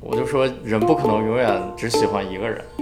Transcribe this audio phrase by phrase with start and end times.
[0.00, 2.64] 我就说人不可能永远只喜欢一个人。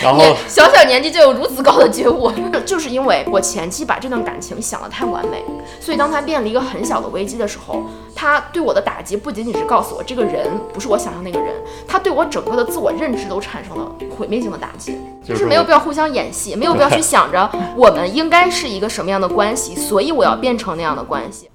[0.00, 2.30] 然后小小年纪就有如此高的觉悟，
[2.64, 5.44] 就是因为我前期把这段感情想得太完美，
[5.80, 7.82] 所以当他变了一个很小的危机的时候，
[8.14, 11.52] 他对我的打击不仅仅是告诉我这个人不是我想象那个人，
[11.86, 14.96] 他对我整个的自我认知都产生了毁灭性的打击。
[15.24, 21.50] 就是没有必要互相演戏，没有必要去想着我们应该是一个什么样的关系，所以我要变成那样的关系。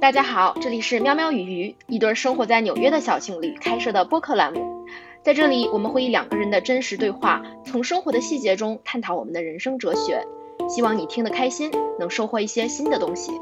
[0.00, 4.86] 大家好，这里是喵喵与鱼，一对生活在纽约的小情侣开设的播客栏目。
[5.24, 10.24] 在这里，我们会以两个人的真实对话，从生活的细节中探讨我们的人生哲学。
[10.68, 13.32] 希望你听得开心，能收获一些新的东西。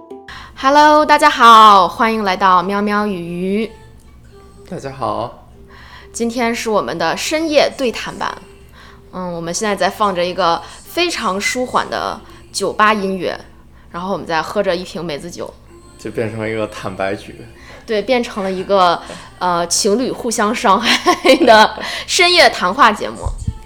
[0.56, 3.70] Hello，大家好，欢迎来到喵喵与鱼。
[4.70, 5.46] 大家好，
[6.10, 8.34] 今天是我们的深夜对谈版。
[9.12, 12.18] 嗯，我们现在在放着一个非常舒缓的
[12.50, 13.38] 酒吧音乐，
[13.90, 15.52] 然后我们在喝着一瓶梅子酒。
[15.98, 17.34] 就变成了一个坦白局，
[17.86, 19.00] 对，变成了一个
[19.38, 23.16] 呃情侣互相伤害的深夜谈话节目。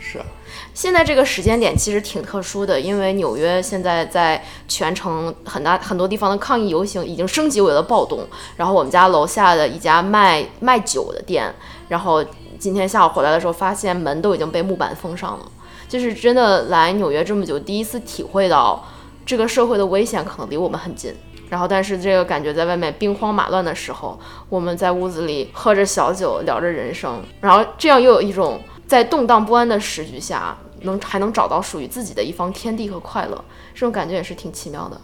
[0.01, 0.25] 是啊，
[0.73, 8.27] 现在这个时间点其实挺特殊的，因为纽约现在在全城很大很多地方的抗议游行已经升级为了暴动。
[8.57, 11.53] 然后我们家楼下的一家卖卖酒的店，
[11.89, 12.25] 然后
[12.59, 15.45] 今天下午回来的时候，发现门都已经被木板封上了。
[15.89, 18.87] 就是真的来纽约这么久，第一次体会到
[19.27, 21.13] 这个社会的危险可能离我们很近。
[21.51, 35.01] 然后，但是这个感觉在外面兵荒马乱的时候，我们在屋子里喝着小酒，聊着人生，然后这样又有一种在动荡不安的时局下，能还能找到属于自己的一方天地和快乐，这种感觉也是挺奇妙的。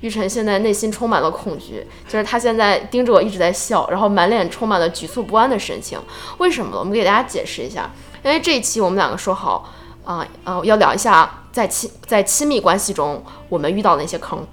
[0.00, 5.98] 玉晨现在内心充满了恐惧，就是他现在盯着我一直在笑，然后满脸充满了局促不安的神情。
[6.38, 6.76] 为什么？
[6.78, 7.88] 我们给大家解释一下，
[8.22, 9.70] 因为这一期我们两个说好，
[10.04, 14.44] 啊啊，要聊一下在亲在亲密关系中我们遇到的那些坑。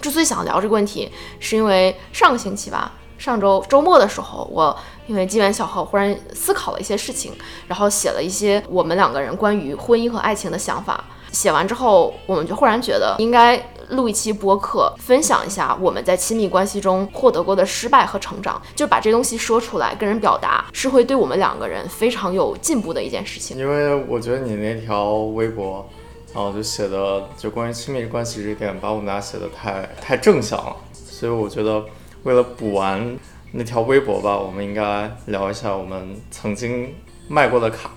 [0.00, 7.32] 之所以想聊这个问题，是因为上个星期吧，上周周末的时候，我因为机缘巧合，忽然思考了一些事情，
[7.66, 11.04] 然后写了一些我们两个人关于婚姻和爱情的想法。
[11.30, 23.58] 写完之后，我们就忽然觉得应该录一期播客，分享一下我们在亲密关系中获得过的失败和成长，就把这东西说出来，跟人表达，是会对我们两个人非常有进步的一件事情。
[23.58, 25.86] 因为我觉得你那条微博。
[26.34, 31.84] 然后就写的就关于亲密关系这点，把我们俩写的太太正向了，所以我觉得
[32.24, 33.18] 为了补完
[33.52, 36.94] 那条微博吧，我们应该聊一下我们曾经
[37.28, 37.90] 卖过的卡。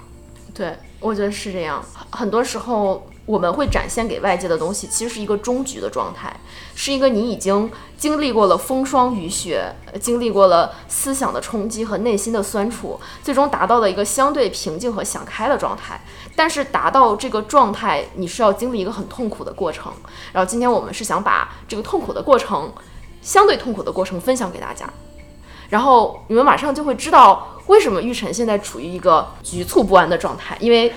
[0.54, 3.06] 对，我觉得是这样，很多时候。
[3.26, 6.36] 我们会展现给外界的东西，其实是一个终局的状态，
[6.74, 16.02] 是一个你已经经历过了风霜雨雪，经历过了思想的冲击和内心的酸楚，最终达到了一个相对平静和想开的状态。
[16.36, 19.94] 但是达到这个状态，你是要经历一个很痛苦的过程。
[20.34, 22.74] 然后今天我们是想把这个痛苦的过程，
[23.22, 24.92] 相对痛苦的过程分享给大家，
[25.70, 30.92] 然后你们马上就会知道为什么玉晨现在处于一个局促不安的状态，因为。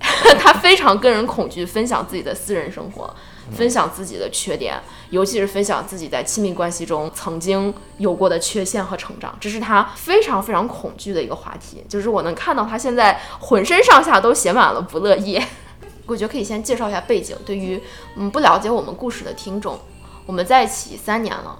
[0.38, 3.12] 他非常跟人恐惧分享自己的私人生活，
[3.50, 11.84] 分享自己的缺点，尤其是分享自己在亲密关系中曾经有过的缺陷和成长，这是他非常非常恐惧的一个话题。
[11.88, 15.40] 就是我能看到他现在浑身上下都写满了不乐意。
[16.06, 17.82] 我觉得可以先介绍一下背景，对于
[18.16, 19.78] 嗯不了解我们故事的听众，
[20.24, 21.58] 我们在一起三年了，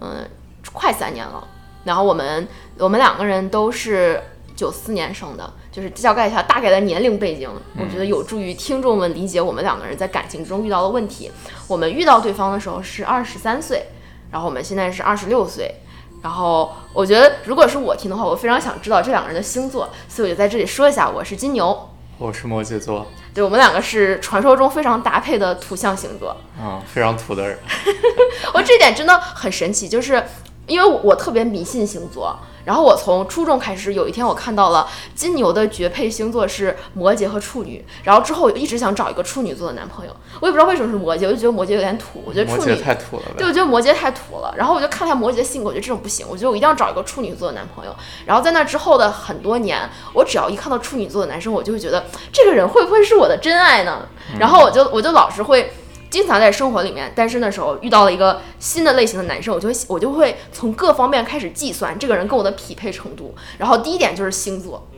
[0.00, 0.28] 嗯，
[0.72, 1.46] 快三年了。
[1.84, 2.46] 然后我们
[2.78, 4.20] 我们两个人都是
[4.56, 5.52] 九四年生的。
[5.70, 11.30] 就是交代一下大概的年龄背景，我觉得有助于听众们理解我们两个人在感情中遇到的问题。
[11.68, 13.88] 我们遇到对方的时候是二十三岁，
[14.30, 15.74] 然后我们现在是二十六岁。
[16.22, 23.06] 然后我觉得，如果是我听的话，我非常想知道这两个人的星座，所以我就在这里说一下，我是金牛，我是摩羯座。
[23.34, 27.58] 对我们两个是传说中非常搭配的土象星座，啊，非常土的人。
[28.54, 30.24] 我这点真的很神奇，就是
[30.66, 32.36] 因为我特别迷信星座。
[32.66, 44.52] 然后我从初中开始，有一天我看到了金牛的绝配星座是摩羯和处女，然后之后一直想找一个处女座的男朋友，我也不知道为什么是摩羯，我就觉得摩羯有点土，我觉得处女太土了，对，我觉得摩羯太土了。
[44.56, 47.94] 然后我就看他摩羯性格，我觉得这种不行，我觉得我一定要找一个处女座的男朋友。
[48.26, 54.08] 然后在那之后的很多年，我只要一看到处女座的男生，我就会觉得这个人会不会是我的真爱呢？
[54.40, 55.72] 然后我就我就老是会。
[56.08, 63.34] 经常在生活里面单身的时候遇到了一个新的类型的男生，我就会我就会从各方面开始计算这个人跟我的匹配程度。
[63.58, 64.88] 然后第一点就是星座，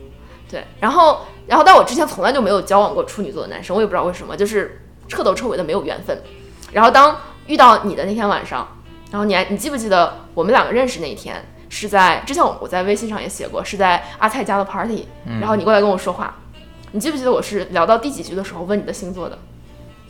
[0.49, 6.21] 对，然后然后但我之前从来就没有交往过处女座的男生，我也不知道为什么，就是彻头彻尾的没有缘分。
[6.71, 7.17] 然后当
[7.47, 8.67] 遇到你的那天晚上，
[9.11, 15.07] 然后你还你记不记得我们两个认识那一天是在之前我在微信上也写过是在阿菜家的 party，
[15.41, 16.37] 然后你过来跟我说话，
[16.91, 19.37] 你记不记得我是聊到第几句的时候问你的星座的？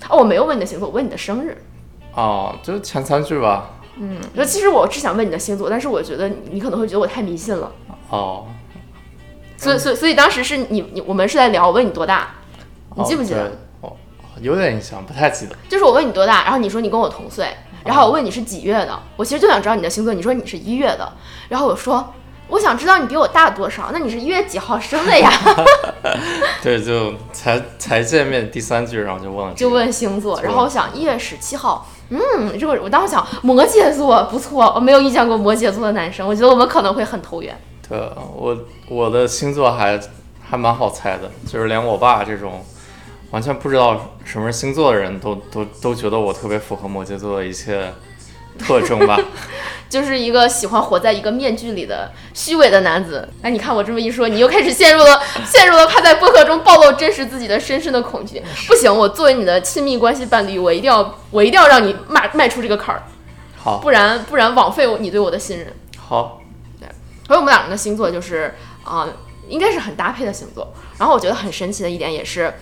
[0.07, 1.57] 哦，我没有问你的星座，我问你的生日。
[2.13, 3.69] 哦，就是前三句吧。
[4.01, 7.69] 嗯，说其实我只想问你的星座，但是我觉得你你可能会觉得我太迷信了，
[8.09, 8.45] 哦，
[9.57, 12.29] 所以所以所以当时是你你我们是在聊我问你多大，
[12.95, 13.51] 你记不记得？
[13.81, 13.91] 哦，
[14.39, 15.55] 有点印象，不太记得。
[15.67, 17.47] 就是我问你多大，然后你说你跟我同岁，
[17.83, 21.11] 然后我问你是几月的，我其实就想知道你的星座，你说你是一月的，
[21.49, 22.13] 然后我说
[22.49, 25.31] 我想知道你比我大多少，那你是一月几号生的呀？
[26.61, 29.69] 对，就才才见面第三句，然后就问了这就。
[29.69, 32.19] 问星座，然后我想一月十七号，嗯，
[32.59, 37.55] 这个我当时想摩羯座不错，我没有遇见过摩羯座的男生，我觉得我们可能会很投缘。
[37.87, 37.97] 对
[38.35, 38.57] 我
[38.89, 39.99] 我的星座还
[40.41, 42.65] 还蛮好猜的，就是连我爸这种
[43.31, 47.93] 完全不知道什么是星座的人都都都觉得我特别符合摩羯座的一切
[48.59, 49.19] 特征吧。
[49.89, 53.27] 就是一个喜欢活在一个面具里的虚伪的男子。
[53.41, 58.39] 哎，你看我这么一说，你又开始陷入了 陷入了怕在播客中暴露真实自己的深深的恐惧。
[58.67, 63.01] 不行，我作为你的亲密关系伴侣，我一定要我一定要让你迈迈出这个坎儿，
[63.57, 65.73] 好，不然不然枉费我你对我的信任。
[65.97, 66.39] 好，
[66.79, 66.87] 对
[67.25, 68.53] 所以我们两个人的星座就是
[68.83, 69.07] 啊、
[69.47, 70.71] 应该是很搭配的星座。
[70.99, 72.53] 然后我觉得很神奇的一点也是，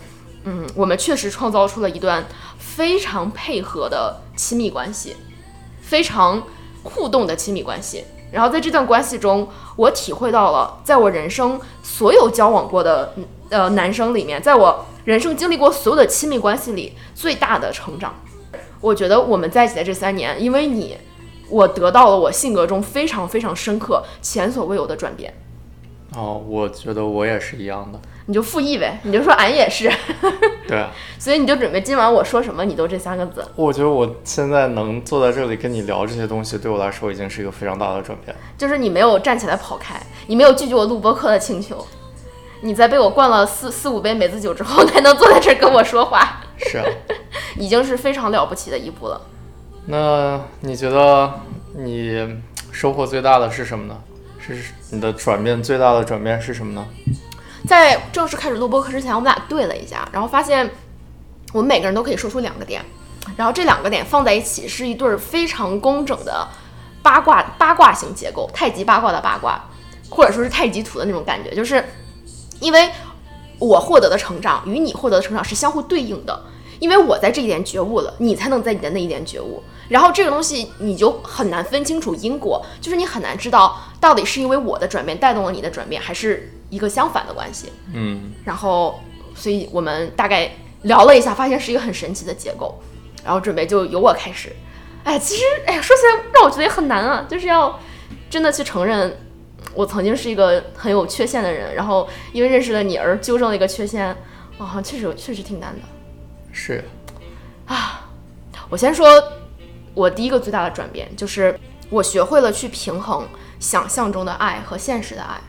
[0.45, 2.25] 嗯，我们确实创造出了一段
[2.57, 5.17] 非常配合的亲密关系，
[5.88, 6.44] 非常
[6.84, 8.04] 互动的亲密关系。
[8.30, 9.48] 然后在这段关系中，
[9.78, 13.13] 我体会到了，在我人生所有交往过的
[13.50, 18.13] 呃男生里面，在我人生经历过所有的亲密关系里，最大的成长。
[18.81, 20.98] 我觉得我们在一起的这三年，因为你，
[21.50, 25.33] 我得到了我性格中非常非常深刻、前所未有的转变。
[26.18, 28.00] 哦，我觉得我也是一样的。
[28.25, 29.88] 你就复议呗，你就说俺也是，
[30.68, 38.36] 对，啊所以你就准备今晚我说什么你都这三个字，我觉得我现在能坐在这里跟你聊这些东西，对我来说已经是一个非常大的转变。
[38.58, 41.86] 就是你没有站起来跑开，你没有拒绝我录播课的请求，
[42.62, 46.86] 你在被我灌了四四五杯梅子酒之后，才能坐在这儿跟我说话，是啊，
[47.58, 49.22] 已经是非常了不起的一步了。
[49.86, 51.31] 那你觉得
[51.75, 52.42] 你
[52.72, 53.96] 收获最大的是什么呢？
[54.55, 56.85] 是你的转变最大的转变是什么呢？
[57.67, 60.69] 在正式开始录播课之前，我们俩对了一下，然后发现
[61.51, 62.85] 我们每个人都可以说出两个点，
[63.35, 66.47] 然后这两个点放在一起是一对非常工整的
[67.01, 69.61] 八卦八卦型结构，太极八卦的八卦，
[70.09, 71.83] 或者说是太极图的那种感觉，就是
[72.59, 72.89] 因为
[73.59, 76.41] 我获得的成长与你获得的成长是相互对应的，
[76.79, 79.62] 因为我在这一点觉悟了，你才能在你的那一点觉悟。
[79.89, 87.71] 然后这个东西你就很难分清楚因果，就是你很难知道到底是因为我的转变带动了你的转变，还是一个相反的关系。
[87.94, 89.00] 嗯，然后，
[89.33, 90.51] 所以我们大概
[90.81, 92.77] 聊了一下，发现是一个很神奇的结构，
[93.23, 94.53] 然后准备就由我开始。
[95.06, 97.80] 哎，其实哎呀，说起来让我觉得也很难啊，就是要
[98.30, 99.18] 真的去承认
[99.73, 104.06] 我曾经是一个很有缺陷的人，然后因为认识了你而纠正了一个缺陷，
[104.57, 105.80] 啊，确实确实挺难的。
[106.59, 106.83] 是
[107.68, 108.09] 啊，
[108.68, 109.07] 我先说，
[109.94, 111.57] 我第一个最大的转变就是
[111.92, 113.27] 我学会了去平衡
[113.59, 115.39] 想象中的爱和现实的爱，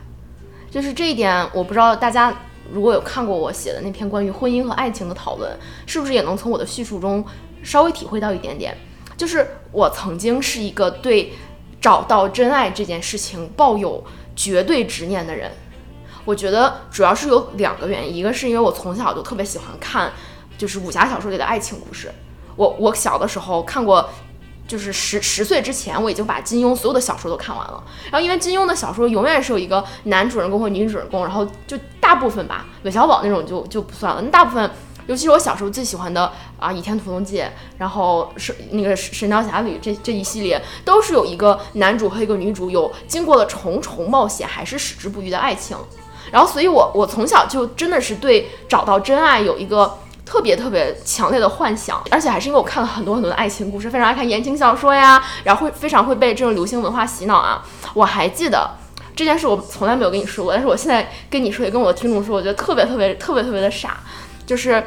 [0.70, 2.32] 就是这一点，我不知道大家
[2.70, 5.50] 如果有看过我写的那篇关于婚姻和爱情的讨论，
[5.86, 7.24] 是不是也能从我的叙述中
[7.62, 8.76] 稍微体会到一点点？
[9.16, 11.32] 就是我曾经是一个对
[11.80, 14.04] 找到真爱这件事情抱有
[14.36, 15.50] 绝对执念的人。
[16.26, 20.12] 我觉得主要是有两个原因，一个是因为我从小就特别喜欢看，
[20.58, 22.12] 就是武侠小说里的爱情故事。
[22.56, 24.10] 我我小的时候看过，
[24.66, 27.82] 就是十十岁之前我已经把金庸所有的小说都看完了。
[28.10, 34.20] 然后因为金庸的小说永远是有一个男主人公或女主人公，然后就大部分吧，韦小宝那种就就不算了。
[34.20, 34.70] 那大部分，
[35.06, 37.38] 尤其是我小时候最喜欢的啊，《倚天屠龙记》，
[37.78, 45.76] 然后是那个《神雕侠侣》这这一系列，都是有一个男主和一个女主有经过了重重冒险还是矢志不渝的爱情。
[46.32, 49.96] 然后，所以我我从小就真的是对找到真爱有一个
[50.28, 57.64] 特别特别强烈的幻想，而且还是因为我看了很多很多的爱情故事，非常爱看言情小说呀，然后会非常会被这种流行文化洗脑啊。
[57.94, 58.70] 我还记得
[59.16, 63.96] 这件事，我从来没有跟你说过，但是我现在跟你说，也跟我的听众说，我觉得特别特别特别特别的傻，
[64.46, 64.84] 就是。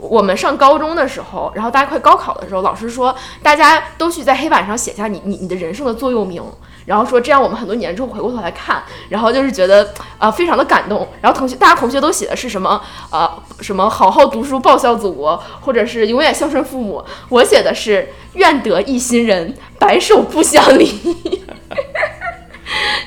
[0.00, 6.40] 我们上高中的时候，然后大家快高考的时候，老师说大家都去在黑板上写下你你你的人生的座右铭，
[6.88, 11.06] 然后说这样我们很多年之后回过头来看，然后就是觉得啊、非常的感动。
[11.20, 12.80] 然后同学大家同学都写的是什么
[13.12, 13.30] 呃
[13.60, 17.04] 什么好好读书报效祖国，或者是永远孝顺父母。
[17.28, 20.86] 我写的是愿得一心人，白首不相离。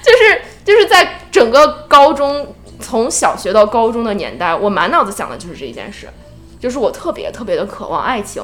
[0.04, 6.08] 就是就是在整个高中从小学到高中的年代，我满脑子想的就是这一件事。
[6.60, 8.44] 就是我特别特别的渴望爱情，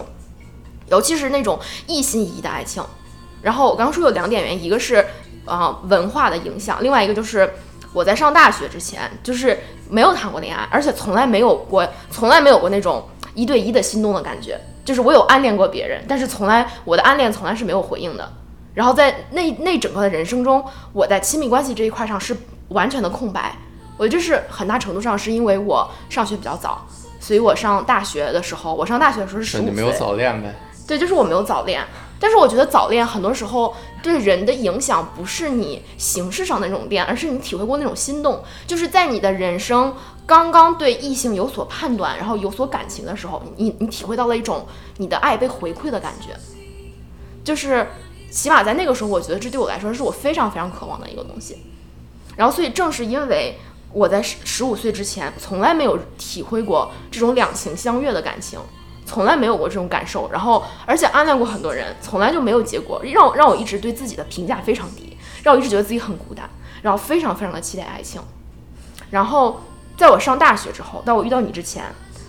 [0.89, 2.83] 尤其是那种一心一意的爱情。
[3.43, 5.05] 然后我刚刚说有两点原因，一个是
[5.47, 7.51] 啊、呃文化的影响，另外一个就是
[7.93, 9.57] 我在上大学之前就是
[9.89, 14.59] 没有谈过恋爱，而且从来没有过，从来没有过那种一对一的心动的感觉。
[14.85, 18.31] 就是我有暗恋过别人，但是从来我的暗恋从来是没有回应的。
[18.73, 20.63] 然后在那那整个的人生中，
[20.93, 22.35] 我在亲密关系这一块上是
[22.69, 23.53] 完全的空白。
[23.97, 26.85] 我觉得这是很大程度上是因为我上学比较早，
[27.19, 29.69] 所以我上大学的时候，我上大学的时候是十五岁。
[29.71, 30.53] 你没有早恋呗？
[30.87, 31.83] 对，就是我没有早恋。
[32.19, 39.93] 但是我觉得早恋很多时候对人的影响不是你形式上的那种恋，而是你体会过那种心动，就是在你的人生
[40.25, 44.65] 刚刚对异性有所判断，然后有所感情的时候，你你体会到了一种
[44.97, 46.35] 你的爱被回馈的感觉，
[47.43, 47.87] 就是
[48.31, 51.63] 起码在那个时候，我觉得这对我来说是我非常非常渴望的一个东西。
[52.35, 53.57] 然后，所以正是因为
[53.93, 58.59] 我在十十五岁之前从来没有体会过这种两情相悦的感情。
[59.07, 66.47] 从来没有过这种感受，然后而且暗恋过很多人，从来就没有结果，让让我一直对自己的评价非常低，让我一直觉得自己很孤单，
[66.81, 68.21] 然后非常非常的期待爱情。
[69.09, 69.61] 然后
[69.95, 71.85] 在我上大学之后，在我遇到你之前，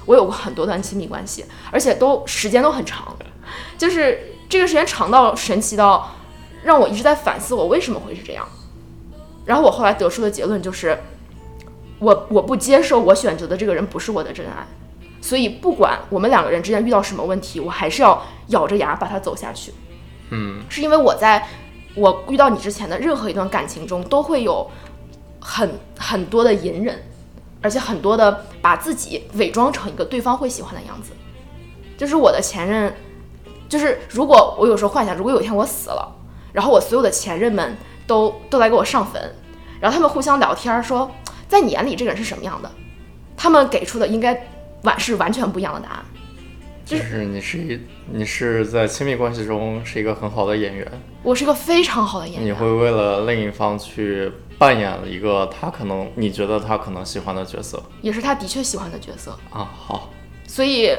[0.07, 3.15] 我有过很多段亲密关系，而且都时间都很长，
[3.77, 6.09] 就是这个时间长到神奇到
[6.63, 8.47] 让我一直在反思我为什么会是这样。
[9.45, 10.97] 然后我后来得出的结论就是，
[11.99, 14.65] 我我不接受我选择的这个人不是我的真爱。
[15.21, 19.75] 所以，不管我们两个人之间遇到什么问题，我还是要咬着牙把它走下去。
[20.31, 21.47] 嗯，是因为我在
[21.97, 24.71] 我遇到你之前的任何一段感情中，都会有
[25.41, 27.03] 很很多的隐忍，
[27.61, 31.11] 而且很多的把自己伪装成一个对方会喜欢的样子。
[31.97, 32.95] 就是我的前任，
[33.69, 36.15] 就是如果我有时候幻想，如果有一天我死了，
[36.53, 39.35] 然后我所有的前任们都都来给我上坟，
[39.81, 41.11] 然后他们互相聊天说，
[41.49, 42.71] 在你眼里这个人是什么样的？
[43.37, 44.49] 他们给出的应该。
[44.83, 46.05] 完是完全不一样的答案，
[46.85, 47.81] 就是你是一
[48.11, 50.87] 你是在亲密关系中是一个很好的演员，
[51.23, 52.47] 我是一个非常好的演员。
[52.47, 59.69] 你会为了另一方去扮演一个他可能你觉得他可能喜欢的角色，也是他的确喜欢的角色啊。
[59.77, 60.11] 好，
[60.47, 60.97] 所以，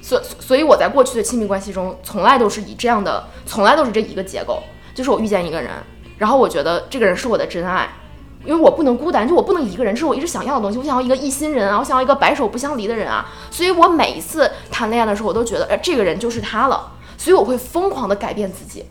[0.00, 4.62] 所所以我在过去的亲密关系中，从来都是以这样的，从来都是这一个结构，
[4.94, 5.70] 就是我遇见一个人，
[6.18, 7.88] 然后我觉得这个人是我的真爱。
[8.44, 10.78] 因为我不能孤单，就我不能一个人，这是我一直想要的东西。
[10.78, 13.26] 我想要一个一心人啊，我想要一个白首不相离的人啊。
[13.50, 16.92] 所以我每一次谈恋爱的时候，我都觉得，哎，这个人就是他了。
[17.18, 18.84] 所以我会疯狂的改变自己，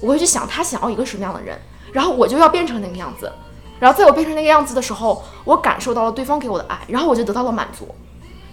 [0.00, 1.58] 我会去想他想要一个什么样的人，
[1.92, 3.30] 然后我就要变成那个样子。
[3.78, 7.86] 然后在我变成那个样子的时候，我感受到了对方给我的爱，然后我就得到了满足。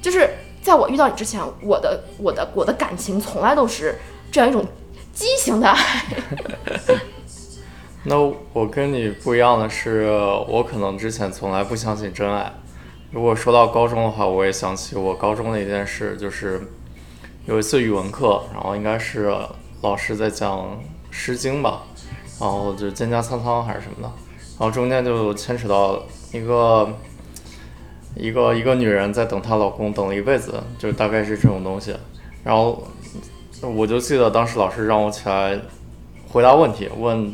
[0.01, 0.29] 就是
[0.61, 3.97] 在我遇到你之前，我的我的我的感情从来都是
[4.31, 4.65] 这样一种
[5.13, 5.77] 畸形的爱。
[8.03, 8.17] 那
[8.53, 10.09] 我跟你不一样的是，
[10.47, 12.51] 我可能之前从来不相信真爱。
[13.11, 16.59] 如果说到高中的话，我也想起我高中的一件事，就是
[17.45, 19.31] 有一次语文课，然后应该是
[19.81, 20.59] 老师在讲
[21.11, 21.83] 《诗经》吧，
[22.39, 24.11] 然后就蒹葭苍苍还是什么的，
[24.57, 26.89] 然后中间就牵扯到一个
[28.15, 31.95] 一个一个女人在等她老公等了一辈子，就大概是这种东西。
[32.43, 32.83] 然后
[33.61, 35.59] 我就记得当时老师让我起来
[36.29, 37.31] 回答问题，问。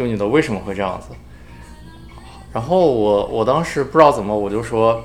[0.00, 1.08] 这个女的为什么会这样子？
[2.54, 5.04] 然后我我当时不知道怎么，我就说，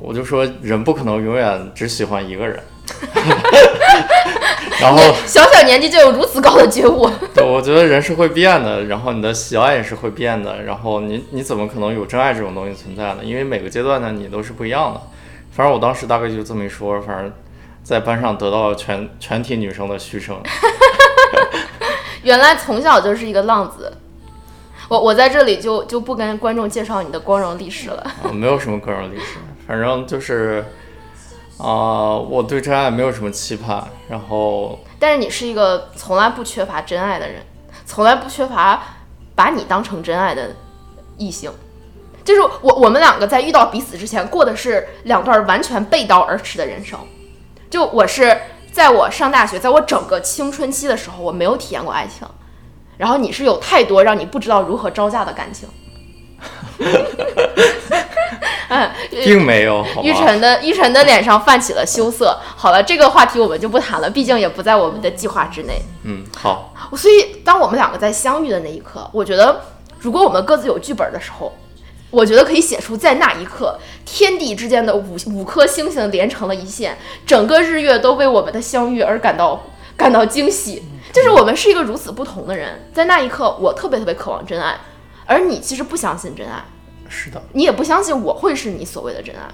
[0.00, 2.60] 我就说人不可能永远只喜欢一个人。
[4.80, 7.08] 然后小小年纪就有如此高的觉悟。
[7.32, 13.20] 对，我觉得人是会变的，然后你的喜爱也是会变的，然后你你怎么可能有真爱这种东西存在呢？
[13.22, 15.00] 因为每个阶段呢，你都是不一样的。
[15.52, 17.32] 反正我当时大概就这么一说，反正
[17.84, 20.36] 在班上得到了全全体女生的嘘声。
[22.24, 23.96] 原来从小就是一个浪子，
[24.88, 28.12] 我我在这里就就不跟观众介绍你的光荣历史了。
[28.32, 30.64] 没有什么光荣历史，反正就是，
[31.58, 33.86] 啊，我对真爱没有什么期盼。
[34.08, 37.42] 然后，但是你是一个从来不缺乏真爱的人，
[37.84, 38.82] 从来不缺乏
[39.34, 40.56] 把你当成真爱的
[41.16, 41.52] 异性。
[42.24, 46.98] 就是我我们两个在遇到彼此之前，过的是两段完全背道而驰的人生。
[47.70, 48.36] 就我是。
[48.70, 52.28] 在我上大学，在我整个青春期的时候，我没有体验过爱情。
[52.98, 55.66] 然后你是有太多让你不知道如何招架的感情。
[58.68, 58.90] 嗯，
[59.24, 59.82] 并没有。
[60.02, 62.38] 玉晨的玉晨的脸上泛起了羞涩。
[62.54, 65.80] 好了，这个话题我们就不谈了，毕竟也不在我们的计划之内。
[66.02, 66.74] 嗯，好。
[66.94, 69.58] 所以，当我们两个在相遇的那一刻，我觉得，
[69.98, 71.56] 如果我们各自有剧本的时候。
[72.10, 79.62] 我觉得可以写出，在那一刻，天地之间的五五颗星星连成了一线，整个日月都为我们的相遇而感到
[79.94, 80.82] 感到惊喜。
[81.12, 84.78] 就是我们是一个如此不同的人，在那一刻，我特别特别渴望真爱，
[85.26, 86.62] 而你其实不相信真爱，
[87.08, 89.48] 是的，你也不相信我会是你所谓的真爱，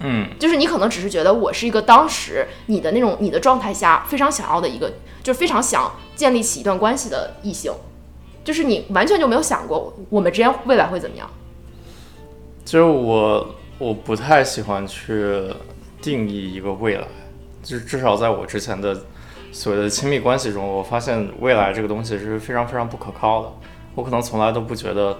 [0.00, 4.90] 嗯，就是你可能只是觉得我是一个当时你的那种你的状态下非常想要的一个，
[5.22, 7.72] 就是非常想建立起一段关系的异性，
[8.42, 11.30] 就是你完全就没有想过我们之间未来会怎么样。
[12.64, 15.44] 就是我，我不太喜欢去
[16.00, 17.06] 定义一个未来，
[17.62, 19.04] 就至少在我之前的
[19.52, 23.52] 所谓的亲密关系中，我发现未来这个东西是非常非常不可靠的。
[23.94, 25.18] 我可能从来都不觉得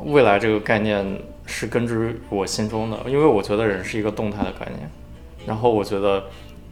[0.00, 4.90] 未来这个概念是根植于我心中的，因为我觉得人是一个动态的概念。
[5.46, 6.24] 然后我觉得，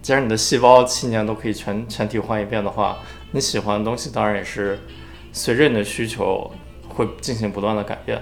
[0.03, 2.99] 既然你的细胞七年都可以全全体换一遍的话，
[3.31, 4.81] 你喜欢的东西当然也是
[5.33, 6.51] 随着你的需求
[6.89, 8.21] 会进行不断的改变。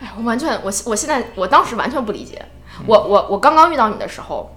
[0.00, 2.42] 哎，我完全，我我现在我当时完全不理解。
[2.86, 4.50] 我我我刚刚遇到你的时候，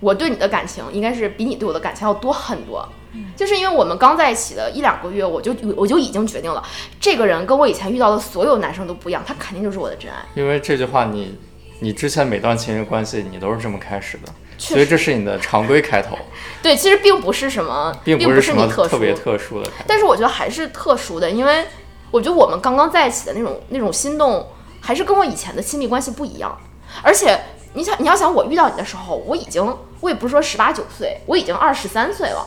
[0.00, 2.88] 我对你的感情应该是比你对我的感情要多很多。
[3.34, 6.62] 就是因为我们刚在一起的一两个月，我就我就已经决定了，
[7.00, 10.18] 这个人跟我以前遇到的所有男生都不一样，他肯定就是我的真爱。
[10.34, 11.36] 因为这句话你，
[11.80, 16.18] 你之前每段情人关系你都是这么开始的，所以这是你的常规开头，
[16.62, 19.84] 对，其实并不是什么，并不是什么你特，特别特殊的开头。
[19.86, 21.64] 但是我觉得还是特殊的，因为
[22.10, 24.46] 我觉得我们刚刚在一起的那种那种心动，
[24.80, 26.56] 还是跟我以前的亲密关系不一样。
[27.02, 27.38] 而且
[27.74, 29.62] 你想，你要想我遇到你的时候，我已经
[30.00, 32.46] 我也不是说十八九岁，我已经二十三岁了，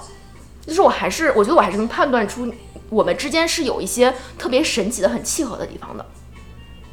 [0.65, 2.51] 就是我还是我觉得我还是能判断出
[2.89, 6.05] 我们之间是有一些特别神奇的、很契合的地方的，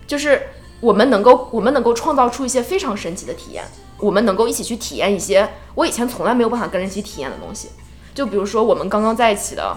[0.07, 0.49] 就是
[0.81, 3.65] 我们能够我们能够创造出一些非常神奇的体验，
[3.99, 7.71] 我们能够一起去体验一些我以前从来没有办法跟人一起体验的东西。
[8.15, 9.77] 就比如说我们刚刚在一起的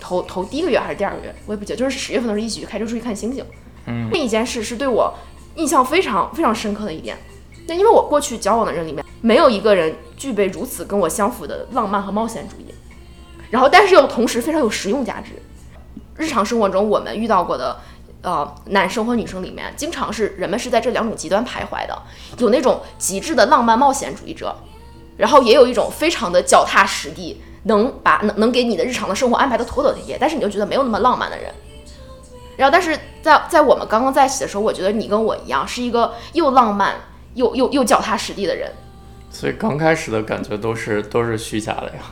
[0.00, 3.44] 头头第一个月还是第二个月，我也不记得，就是十月份的时候一起去开车出去看星星。
[3.86, 5.14] 嗯，那一件事是对我
[5.54, 7.16] 印象非常非常深刻的一点。
[7.66, 12.74] 那因为我过去交往的人里面，没有一个人具备如此跟我相符的浪漫和冒险主义，
[13.50, 15.30] 然后但是又同时非常有实用价值。
[16.16, 17.80] 日常生活中我们遇到过的。
[18.24, 22.02] 呃，男生和女生里面，经常是人们是在这两种极端徘徊的，
[22.38, 24.54] 有那种极致的浪漫冒险主义者，
[25.16, 31.52] 然后也有一种非常的脚踏实地，能把能能给你的日常的生活安排的妥妥帖帖，但是你就觉得没有那么浪漫的人。
[32.56, 36.94] 然后，但是在在我们刚刚在一起的时候，我觉得你跟我一样，是一个又浪漫
[37.34, 38.70] 又又又脚踏实地的人。
[39.30, 42.02] 所以刚开始的感觉都是都是虚假的呀。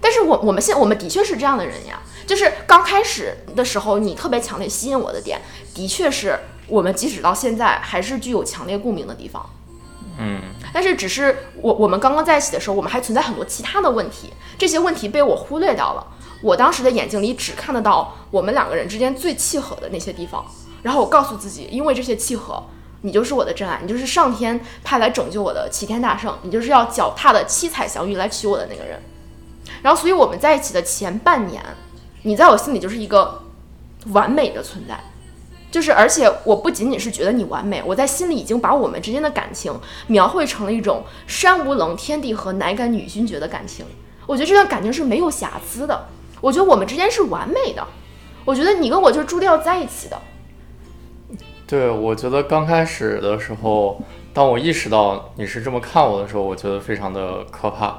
[0.00, 5.40] 但是我我们现我们的确是这样的人呀，就是刚开始的时候，你特别强烈吸引我的点，
[5.74, 9.44] 的确是我们即使到现在还是具有强烈共鸣的地方。
[10.18, 10.40] 嗯，
[10.72, 16.06] 但是只是我我们刚刚在一起的时候，我们还存在很多其他的问题，这些问题被我忽略掉了。
[16.42, 20.44] 我当时的眼睛里只看得到我们两个人之间最契合的那些地方，
[20.82, 22.62] 然后我告诉自己，因为这些契合，
[23.04, 28.98] 你就是我的真爱，你就是上天派来拯救我的齐天大圣，你就是要脚踏的七彩祥云来娶我的那个人。
[29.82, 31.62] 然后，所以我们在一起的前半年，
[32.22, 33.42] 你在我心里就是一个
[34.12, 34.98] 完美的存在，
[35.70, 43.84] 就是而且我不仅仅是觉得你完美，我在心里已经把我们之间的感情描绘成了一种山无棱天地合，乃敢与君绝的感情。
[44.26, 46.06] 我觉得这段感情是没有瑕疵的，
[46.40, 47.86] 我觉得我们之间是完美的，
[48.46, 50.18] 我觉得你跟我就是注定要在一起的。
[51.66, 54.00] 对，我觉得刚开始的时候，
[54.32, 57.98] 当我意识到你是这么看我的时候，我觉得非常的可怕。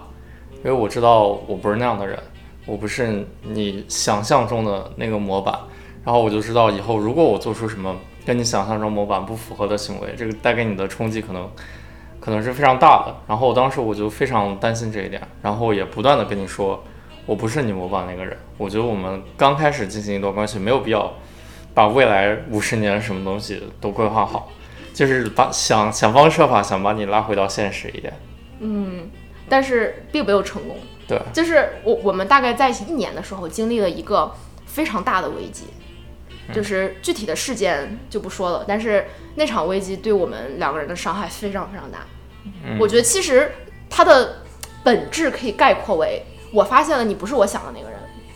[0.57, 2.17] 因为我知道我不是那样的人，
[2.65, 5.53] 我不是你想象中的那个模板，
[6.03, 11.49] 然后我就知道以后如果我做出什么跟你想象中模板不符合的行为，这个带给你的冲击可能
[12.19, 13.15] 可能是非常大的。
[13.27, 16.83] 然后我当时我就非常担心这一点，然后也不断的跟你说，
[17.25, 18.37] 我不是你模板那个人。
[18.57, 21.11] 我觉得我们刚开始进行一段关系，没有必要
[21.75, 24.51] 把未来五十年什么东西都规划好，
[24.91, 28.11] 就是把想想方设法想把你拉回到现实一点。
[28.61, 29.11] 嗯。
[29.47, 30.75] 但是并没有成功。
[31.07, 34.33] 对，就是我我们大概在一起一年的时候，经历了一个
[34.65, 35.65] 非常大的危机，
[36.51, 38.65] 就是具体的事件就不说了。
[38.67, 41.99] 但是那场危机对我们两个人的伤害非常非常大。
[42.63, 43.51] 嗯我觉得其实
[43.87, 44.37] 它的
[44.83, 47.94] 本质可以概括为：我发现了你不是我想的那个人。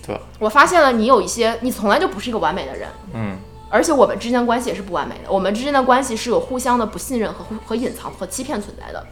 [0.10, 2.90] 对，我发现了你有一些，你从来就不是一个完美的人。
[3.14, 3.38] 嗯，
[3.70, 9.06] 而且我们之间关系也是不完美的，我们之间的关系是有互相的不信任和和隐藏和欺骗存在的。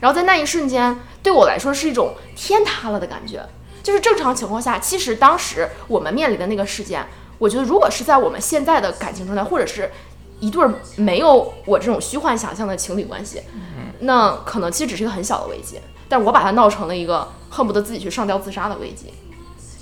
[0.00, 3.42] 然后在那一瞬间，对我来说是一种天塌了的感觉。
[3.82, 7.06] 就是正常情况下，其实当时我们面临的那个事件，
[7.38, 9.90] 我觉得如果是在我们现在的感情状态，或者是
[10.40, 13.40] 一对没有我这种虚幻想象的情侣关系，
[14.00, 15.80] 那可能其实只是一个很小的危机。
[16.08, 19.12] 但我把它闹成了一个恨不得自己去上吊自杀的危机。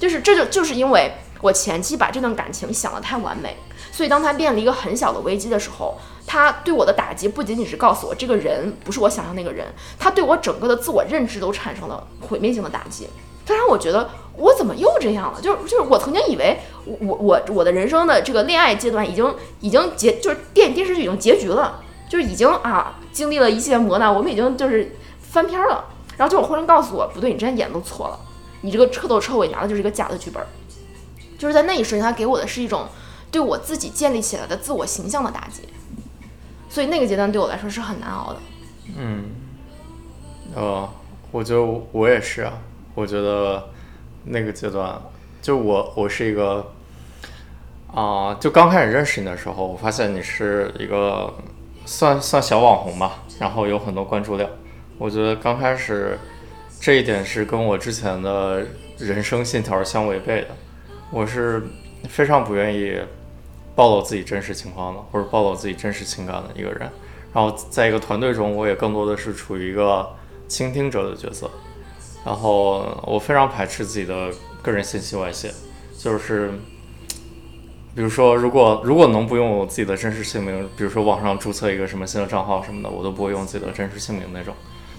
[0.03, 3.57] 就是这就就是因为我前期把这段感情想得太完美，
[3.93, 13.07] 所以当他面临一个很小的危机的时候，他对我的打击不仅仅是告诉我这个人不是我想象那个人，他对我整个的自我认知都产生了毁灭性的打击。
[13.47, 15.41] 他让我觉得我怎么又这样了？
[15.41, 25.85] 就是就是我曾经以为我我我我的人生的这个恋爱阶段已经已经结就是电电视剧已经结局了，就是已经啊经历了一切磨难，我们已经就是翻篇了。
[26.17, 28.19] 然后就我忽然告诉我不对，你之前演都错了，
[28.63, 30.43] 你这个彻头彻尾拿的就是一个假的剧本。
[31.39, 32.87] 就是在那一瞬间，他给我的是一种
[33.31, 35.63] 对我自己建立起来的自我形象的打击。
[36.69, 38.39] 所以那个阶段对我来说是很难熬的。
[38.97, 39.25] 嗯，
[40.55, 40.89] 呃，
[41.31, 42.53] 我觉得我也是啊，
[42.95, 43.69] 我觉得
[44.25, 45.03] 那个阶段，
[45.43, 46.73] 就我我是一个
[47.95, 51.35] 啊、就刚开始认识你的时候，我发现你是一个
[51.85, 54.49] 算算小网红吧，然后有很多关注量。
[54.97, 56.19] 我觉得刚开始
[56.83, 58.67] 这一点是跟我之前的
[58.99, 60.49] 人生信条相违背的。
[61.13, 61.63] 我是
[62.09, 62.99] 非常不愿意
[63.77, 66.81] 暴露自己真实情况的，或者暴露自己真实情感的一个人。
[67.33, 70.13] 然后在一个团队中，我也更多的是处于一个
[70.49, 71.49] 倾听者的角色。
[72.27, 75.55] 然后我非常排斥自己的个人信息外泄，
[75.97, 76.51] 就是
[77.95, 84.53] 比如说，如果如果能不用我自己的真实姓名，比如说网上注册一个什么新的账号什么的，我都不会用自己的真实姓名那种。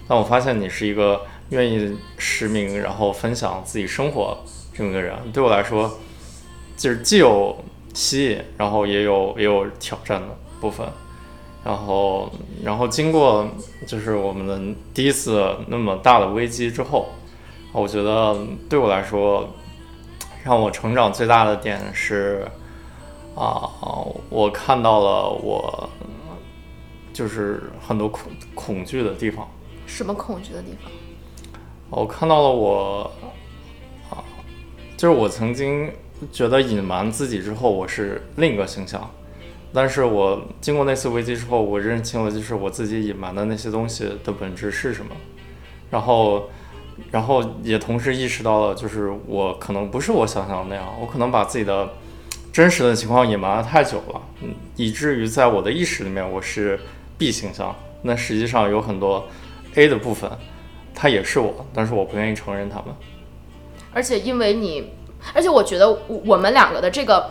[0.07, 4.37] 但我发现你是一个愿意实名，然后分享自己生活
[4.73, 5.99] 这么一个人，对我来说，
[6.75, 7.55] 就是既有
[7.93, 10.27] 吸引，然后也有也有挑战的
[10.59, 10.87] 部分。
[11.63, 12.29] 然后，
[12.61, 13.47] 然后经过
[13.87, 17.07] 就是我们的第一次那么大的危机之后，
[17.71, 18.37] 我觉得
[18.69, 19.47] 对我来说，
[20.43, 22.45] 让我成长最大的点是，
[23.33, 23.69] 啊、
[24.29, 25.89] 我看到了我
[27.13, 29.47] 就是很多恐恐惧的地方。
[29.85, 30.91] 什么恐惧的地方？
[31.89, 33.11] 我看到了我
[34.09, 34.23] 啊，
[34.97, 35.91] 就是我曾经
[36.31, 39.09] 觉得隐瞒自己之后，我是另一个形象。
[39.75, 45.15] 但是我经过那次危机之后，我认清了就是我自己隐瞒的那些东西的本质是什么，
[45.89, 46.49] 然后，
[47.09, 51.91] 然后也同时意识到了，就是我可能不是我想象的那样，我可能把自己的
[52.51, 54.21] 真实的情况隐瞒了太久了，
[54.75, 56.79] 以至于在我的意识里面我是
[57.17, 59.27] B 形象，那实际上有很多
[59.75, 60.29] A 的部分，
[60.93, 62.87] 他也是我，但是我不愿意承认他们。
[63.93, 64.91] 而且因为你，
[65.33, 67.29] 而且我觉得我我们两个的这个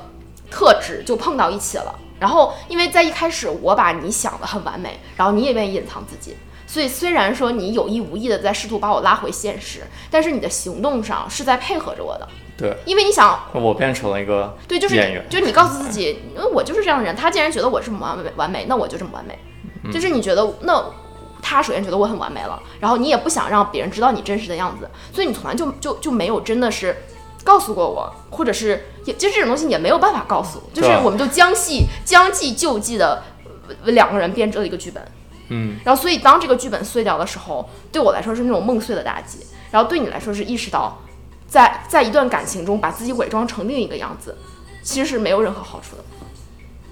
[0.51, 1.99] 特质就碰到一起了。
[2.21, 6.37] 然后，因为在一开始我把你想的很完美，然后你也愿意隐藏自己，
[6.69, 12.29] 所以虽然说你有意无意的在试图把我拉回现实，但是你的行动上是在配合着我的。
[12.57, 16.21] 对，因为你想，我变成了一个对，就是演员就是你告诉自己，
[16.53, 19.37] 我就是这样的人，他既然觉得我是完美完美，那我就这么完美。
[19.93, 20.85] 就是你觉得那。
[21.43, 26.97] 他首先觉得我很完美了，然后你也不想让别人知道你真实的样子，所以你从来就就就没有真的是
[27.45, 33.25] 告诉过我，或者是也其实这种东西也没有办法告诉，就是我们就将戏将计就计的
[33.85, 35.05] 两个人编织了一个剧本，
[35.49, 39.39] 嗯，然后所以当这个剧本碎掉的时候，对我来说是那种梦碎的打击，
[39.73, 40.99] 然后对你来说是意识到
[41.49, 44.39] 在在一段感情中把自己伪装成另一个样子，
[44.83, 46.05] 其实是没有任何好处的。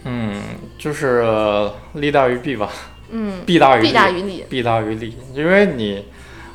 [0.04, 0.42] 嗯，
[0.78, 2.68] 就是呃利大于弊吧。
[3.10, 4.44] 嗯，弊大于弊大于利。
[4.48, 6.04] 弊大于利，因为你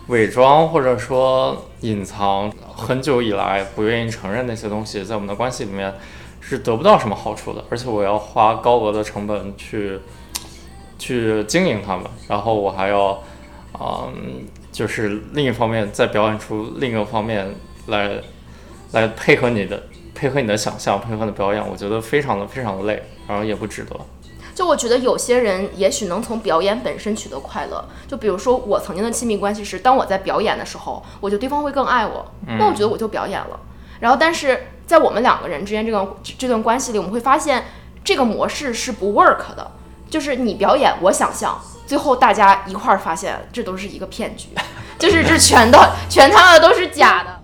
[0.08, 5.94] 伪装或者说隐藏很久以来不愿意承认那些东西，在我们的关系里面
[6.39, 10.00] 是得不到什么好处的，而且我要花高额的成本去
[10.98, 13.22] 去经营他们，然后我还要
[13.80, 17.54] 嗯，就是另一方面再表演出另一个方面
[17.88, 18.12] 来
[18.91, 24.00] 来配合你的配合你的想象，配合你的表演，我觉得非常的非常的累，然后也不值得。
[24.56, 32.26] 就我觉得有些人也许能从表演本身取得快乐，就比如说我曾经的亲密关系是，当我在表演的时候，我觉得对方会更爱我，
[32.58, 33.60] 那我觉得我就表演了。
[34.00, 37.65] 然后，但是在我们两个人之间这个这段关系里，我们会发现
[38.02, 39.72] 这个模式是不 work 的，
[40.10, 44.48] 就是你表演，我想象，最后大家一块儿发现这都是一个骗局，
[44.98, 47.41] 就是这全的全他妈的都是假的。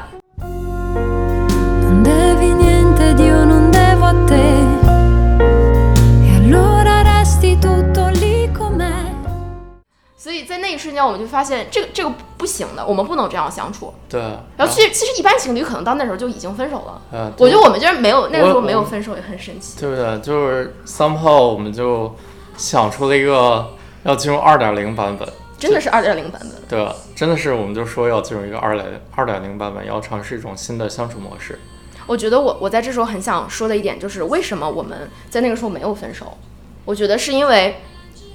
[10.15, 13.91] 所以在那一瞬间，我们就发现这个这个不行的，我们不能这样相处。
[14.07, 14.21] 对，
[14.55, 17.01] 然后其实其实一般情侣可能到那时候就已经分手了。
[17.11, 19.79] 呃，我觉得我们就是没有那个时候没有分手也很神奇。
[19.79, 20.19] 对不对？
[20.19, 22.15] 就是 somehow 我们就
[22.55, 23.67] 想出了一个
[24.03, 25.27] 要进入二点零版本，
[25.57, 26.51] 真的是二点零版本。
[26.69, 26.95] 对吧？
[27.15, 31.59] 真的是我们就说要进入一个二点二点零版本，要尝试一种新的相处模式。
[32.05, 36.37] 我觉得我我在这时候很想说的一点就是，为什么我们在那个时候没有分手？
[36.85, 37.81] 我觉得是因为，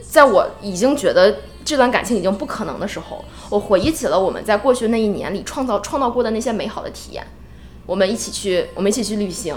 [0.02, 7.26] 在我已经觉得这段感情已经不可能的时候，我回忆起了我们在过去那一年里创造创造过的那些美好的体验。
[7.86, 9.56] 我们一起去，我们一起去旅行，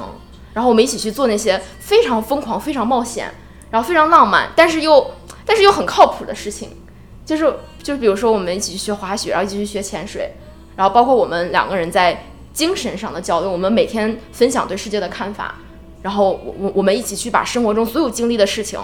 [0.54, 3.32] 然后我们一起去做那些非常疯狂、非常冒险，
[3.71, 5.12] 然后非常浪漫，但是又
[5.45, 6.69] 但是又很靠谱的事情。
[7.25, 7.43] 就是
[7.84, 10.34] 就是比如说我们一起去学滑雪，然后一起去学潜水，
[10.75, 15.56] 然后包括我们两个人在精神上的交流，我们每天分享对世界的看法，
[16.01, 18.79] 然后我我我们一起去把生活中所有经历的事情，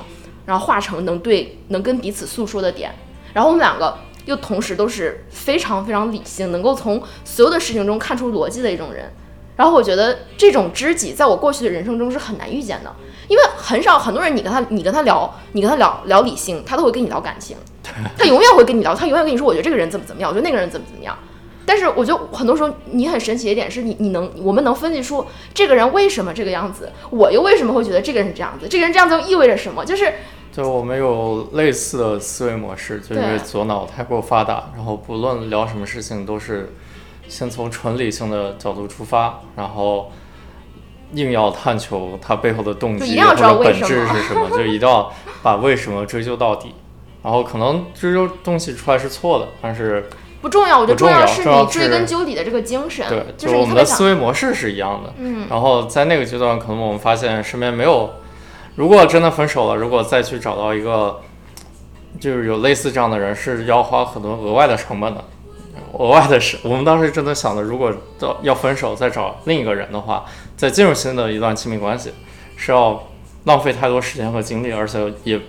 [0.45, 2.93] 然后化成能对能跟彼此诉说的点，
[3.34, 9.12] 然后我们两个又同时都是非常非常理性，能够从所有的事情中看出逻辑的一种人。
[9.56, 12.93] 然后我觉得这种知己在我过去的人生中是很难遇见的，
[13.30, 17.56] 因为很少很多人你跟他你跟他聊你跟他聊聊理性，他都会跟你聊感情，
[18.17, 21.17] 他永远会跟你聊，他永远跟你说我觉得这个人怎么怎么样，我觉得那个人怎么怎么样。
[21.65, 29.84] 但是我觉得很多时候你很神奇的一点是你你能我们能分析出这个人为什么这个样子，我又为什么会觉得这个人是这样子，这个人这样子又意味着什么？
[29.84, 30.13] 就是
[30.51, 36.73] 就我们有类似的思维模式，就因为左脑太过发达，然后不论聊什么事情都是
[37.28, 40.12] 先从纯理性的角度出发，然后
[41.13, 46.73] 硬要探求它背后的动机 或者本质是什么，就一定要把为什么追究到底。
[47.23, 50.08] 然后可能追究东西出来是错的，但是
[50.45, 55.12] 不重要，我觉得重要要是你追根究底的这个精神，对，就是我们的思维模式是一样的。
[55.17, 58.12] 嗯，然后在那个阶段，可能我们发现身边没有，
[58.75, 61.19] 如果真的分手了，如果再去找到一个，
[62.19, 65.23] 就是有类似这样的人，是要花很多额外的成本的。
[65.93, 72.13] 额外的是，我们当时真的想的，如果到要分手再找另一个人的话，再进入新的一段亲密关系，
[72.55, 73.01] 是要
[73.45, 75.41] 浪费太多时间和精力，而且也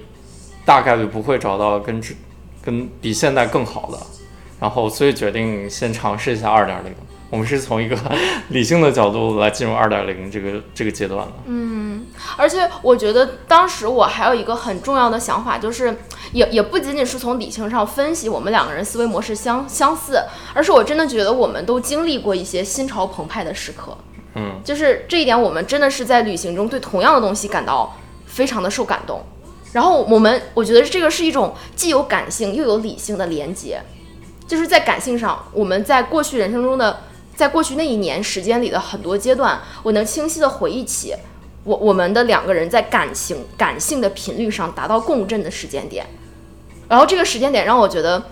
[0.65, 2.17] 大概率不会找到跟之
[2.63, 3.99] 跟比现在更好的。
[4.61, 6.95] 然后，所以决定先尝试一下二点零。
[7.29, 7.97] 我们是从一个
[8.51, 11.33] 理性的角度来进入二点零这个这个阶段的。
[11.47, 15.97] 嗯而且我觉得当时我还有一个很重要的想法，就是
[16.33, 20.23] 也也不仅仅是从理性上分析我们两个人思维模式相相似，
[20.55, 23.97] 而是我真的觉得我们都经历过一些心潮澎湃的时刻。
[24.35, 29.21] 嗯，就是这一点，我们真的是在旅行中对同样的东西感到非常的受感动。
[29.73, 33.81] 然后我们，我觉得这个是一种既有感性又有理性的连接，
[34.47, 37.01] 就是在感性上，我们在过去人生中的，
[37.35, 41.15] 在过去那一年时间里的很多阶段，我能清晰的回忆起
[41.65, 46.07] 我我们的两个人在感情感性的频率上达到共振的时间点。
[46.89, 48.23] 然后这个时间点让我觉得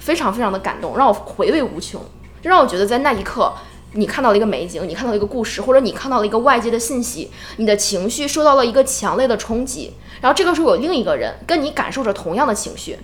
[0.00, 2.00] 非常非常的感动，让我回味无穷，
[2.40, 3.52] 就让我觉得在那一刻。
[3.92, 12.98] 你看到了一个美景，你看到了一个故事，或者你看到了一个外界的信息，你的情绪受到了一个强烈的冲击，然后这个时候有另一个人跟你感受着同样的情绪，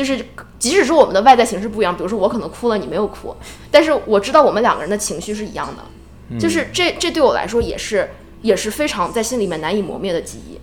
[0.00, 0.24] 就是
[0.58, 3.36] 即使是我们的外在形式不一样，比如说我可能哭了，你没有哭，
[3.70, 8.08] 但是我知道我们两个人的情绪是一样的，就是这这对我来说也是
[8.40, 10.58] 也是非常在心里面难以磨灭的记忆。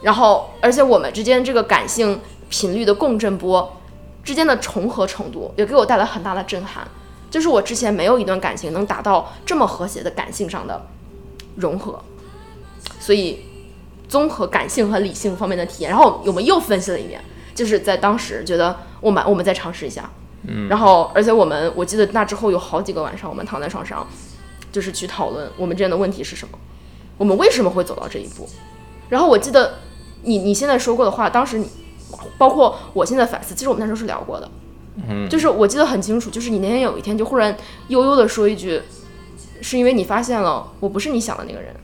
[0.00, 3.76] 然后，而且我们之间这个感性频率的共振波
[4.22, 6.86] 之间的重合程度，也给我带来很大的震撼。
[7.28, 10.80] 就是我之前没有一段感情能达到这么和谐的感性上的
[11.56, 12.00] 融合，
[13.00, 13.40] 所以
[14.08, 17.20] 综合感性和理性方面的体验，然后我们又分析了一遍，
[17.56, 20.08] 就是在当时觉得我们我们再尝试一下，
[20.46, 24.06] 嗯，然后而且我们我记得那之后有好几个晚上，我们躺在床上，
[24.70, 26.56] 就是去讨论我们之间的问题是什么，
[27.18, 28.48] 我们为什么会走到这一步，
[29.08, 29.78] 然后我记得
[30.22, 31.68] 你你现在说过的话，当时你
[32.38, 34.48] 包括我现在反思，其实我们那时候是聊过的。
[35.08, 37.54] 嗯，就是我记得很清楚，就是你那天有一天就忽然
[37.88, 38.80] 悠悠的说一句，
[39.60, 41.74] 是因为你发现了我不是你想的那个人，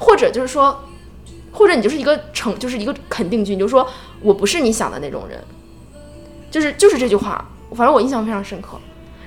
[0.00, 0.82] 或者就是说，
[1.52, 3.86] 或者你就是一个成就是一个肯定句，你就说
[4.20, 5.42] 我不是你想的那种人，
[6.50, 8.78] 就是就是这句话，反正我印象非常深刻。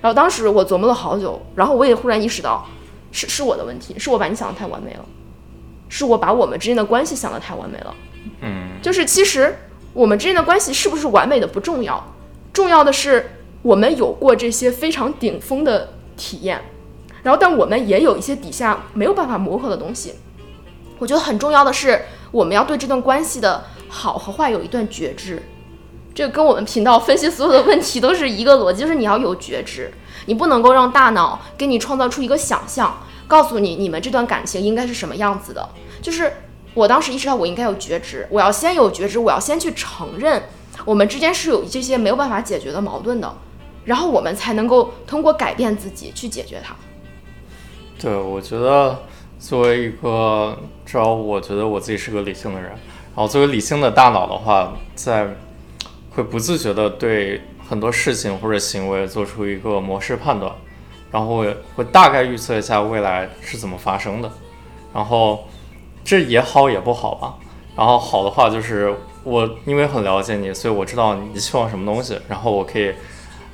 [0.01, 2.65] 然后当时我琢磨了好久，然后我也忽然意识到，
[3.11, 5.05] 是是我的问题，是我把你想的太完美了，
[5.87, 7.95] 是我把我们之间的关系想的太完美了。
[8.41, 9.55] 嗯，就是其实
[9.93, 12.03] 我们之间的关系是不是完美的不重要。
[12.51, 13.31] 重要的是，
[13.61, 16.61] 我们有过这些非常顶峰的体验，
[17.23, 20.15] 然后但我们也有一些底下没有办法磨合的东西。
[21.03, 25.43] 我觉得很重要的是，我们要对这段关系的好和坏有一段觉知。
[26.15, 29.91] 这个跟我们频道分析所有的问题都是一个逻辑，就是你要有觉知，
[30.27, 35.67] 你不能够让大脑给你创造出一个想象，告诉你你们这段感情应该是什么样子的。
[36.01, 36.31] 就是
[36.73, 40.41] 我当时意识到我应该有觉知，我要先有觉知，我要先去承认。
[40.85, 43.35] 我们之间是有这些没有办法解决的矛盾的，
[43.83, 46.73] 然后我们才能够通过改变自己去解决它。
[47.99, 48.99] 对，我觉得
[49.43, 55.27] 作为一个，至少我觉得我自己是个理性的人，然后作为理性的大脑的话，在
[56.11, 60.49] 会不自觉的对很多事情或者行为做出一个模式判断，
[61.11, 64.31] 然后会会大概预测一下未来是怎么发生的，
[64.93, 65.43] 然后
[66.05, 67.35] 这也好也不好吧。
[67.75, 72.93] 然后好的话就是我因为很了解你，所以我知道你希望什么东西，然后我可以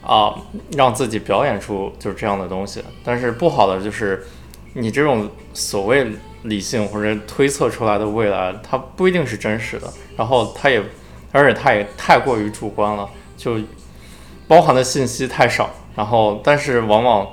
[0.05, 0.33] 啊、
[0.77, 2.83] 让自己表演出就是这样的东西。
[3.03, 4.25] 但是不好的就是
[4.73, 6.11] 你这种所谓
[6.43, 10.83] 理性或者推测出来的未来，它不一定是真实的，然后它也
[11.31, 13.57] 而且它也太过于主观了，就
[14.47, 15.69] 包含的信息太少。
[15.95, 17.27] 然后但是往往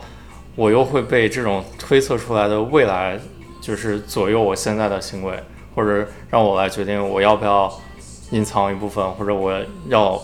[0.55, 3.19] 我又会被这种推测出来的未来
[3.61, 5.39] 就是左右我现在的行为。
[5.77, 7.71] 或者让我来决定我要不要
[8.31, 9.53] 隐藏一部分，或者我
[9.89, 10.19] 要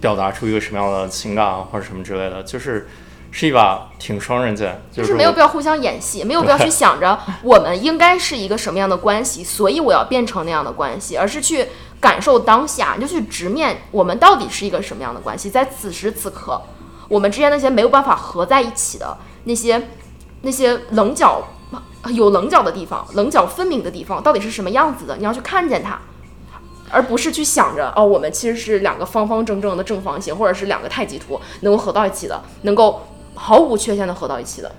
[0.00, 2.88] 表达出一个什么样的情感，或者什么之类的，就是
[3.36, 11.66] 是一把挺双刃剑，就是是没有必要互相演戏，没有必要去 想着我们应该是一个什么样的关系，所以我要变成那样的关系，而是去
[12.00, 16.62] 感受当下，你就去直面我们到底是一个什么样的关系，在此时此刻，
[17.08, 19.88] 我们之间那些没有办法合在一起的那些
[20.42, 21.42] 那些棱角
[22.10, 25.16] 有棱角的地方，棱角分明的地方到底是什么样子的？
[25.16, 25.98] 你要去看见它，
[26.88, 34.70] 而不是去想着哦，我们其实是两个方方正正的正方形，或者是两个太极图能够合到一起的，能够毫无缺陷的合到一起的。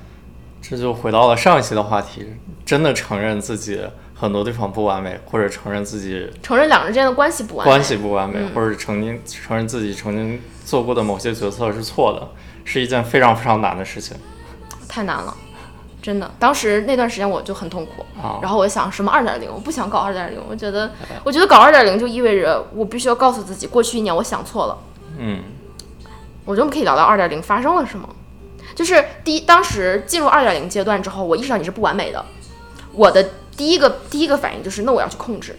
[0.62, 2.26] 这就回到了上一期的话题，
[2.65, 3.80] 真的承认自己
[4.15, 12.28] 很多地方不完美，或者承认自己承认两人之间的关系不完美，关系不完美，嗯或者曾经承认自己曾经做过的某些决策是错的，
[12.63, 14.18] 是一件非常非常难的事情
[14.88, 15.38] 太难了，
[16.02, 16.32] 真的。
[16.39, 18.39] 当时那段时间我就很痛苦，啊。
[18.41, 20.91] 然后我想什么二点零，我不想搞二点零，我觉得
[21.24, 24.78] 我觉得搞二点零就意味着我必须要告诉自己，过去一年我想错了。
[25.20, 25.44] 嗯
[26.46, 28.10] 我觉得我们可以聊聊二点零发生了什么。
[28.76, 32.24] 就是第一，当时进入二点零阶段之后，我意识到你是不完美的。
[32.92, 35.58] 我的第一个第一个反应就是，那我要去控制，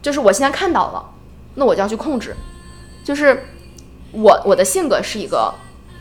[0.00, 1.10] 就是我现在看到了，
[1.54, 2.34] 那我就要去控制。
[3.04, 3.46] 就是
[4.12, 5.54] 我我的性格是一个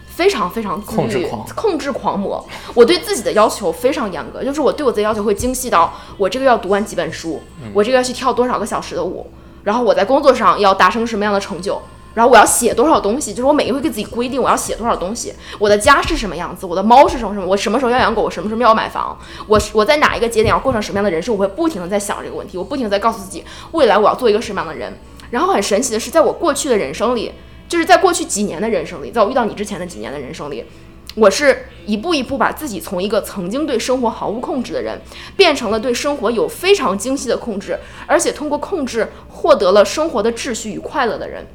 [0.08, 7.41] 非常非常控制狂控制狂魔，我对自己的要求非常严格，就是我对我自己要求会精细到我这个要读完几本书，
[7.74, 9.30] 我这个要去跳多少个小时的舞，
[9.63, 11.82] 然后我在工作上要达成什么样的成就。
[12.15, 15.34] 然后我要写多少东西，就是我每一回给自己规定我要写多少东西。
[15.60, 24.91] 我的家是什么样子，我的猫是什么什么，我什么时候要养狗，我什么时候要买房，我我在哪一个节点要过上什么样的人生，我会不停的在想这个问题，我不停的在告诉自己未来我要做一个什么样的人。
[25.30, 27.34] 然后很神奇的是，在我过去的人生里，
[27.67, 30.63] 就是在过去几年的人生里，在我遇到你之前的几年的人生里，
[31.15, 35.01] 我是一步一步把自己从一个曾经对生活毫无控制的人，
[35.36, 41.45] 变成了对生活有非常精细的控制，而且通过控制获得了生活的秩序与快乐的人。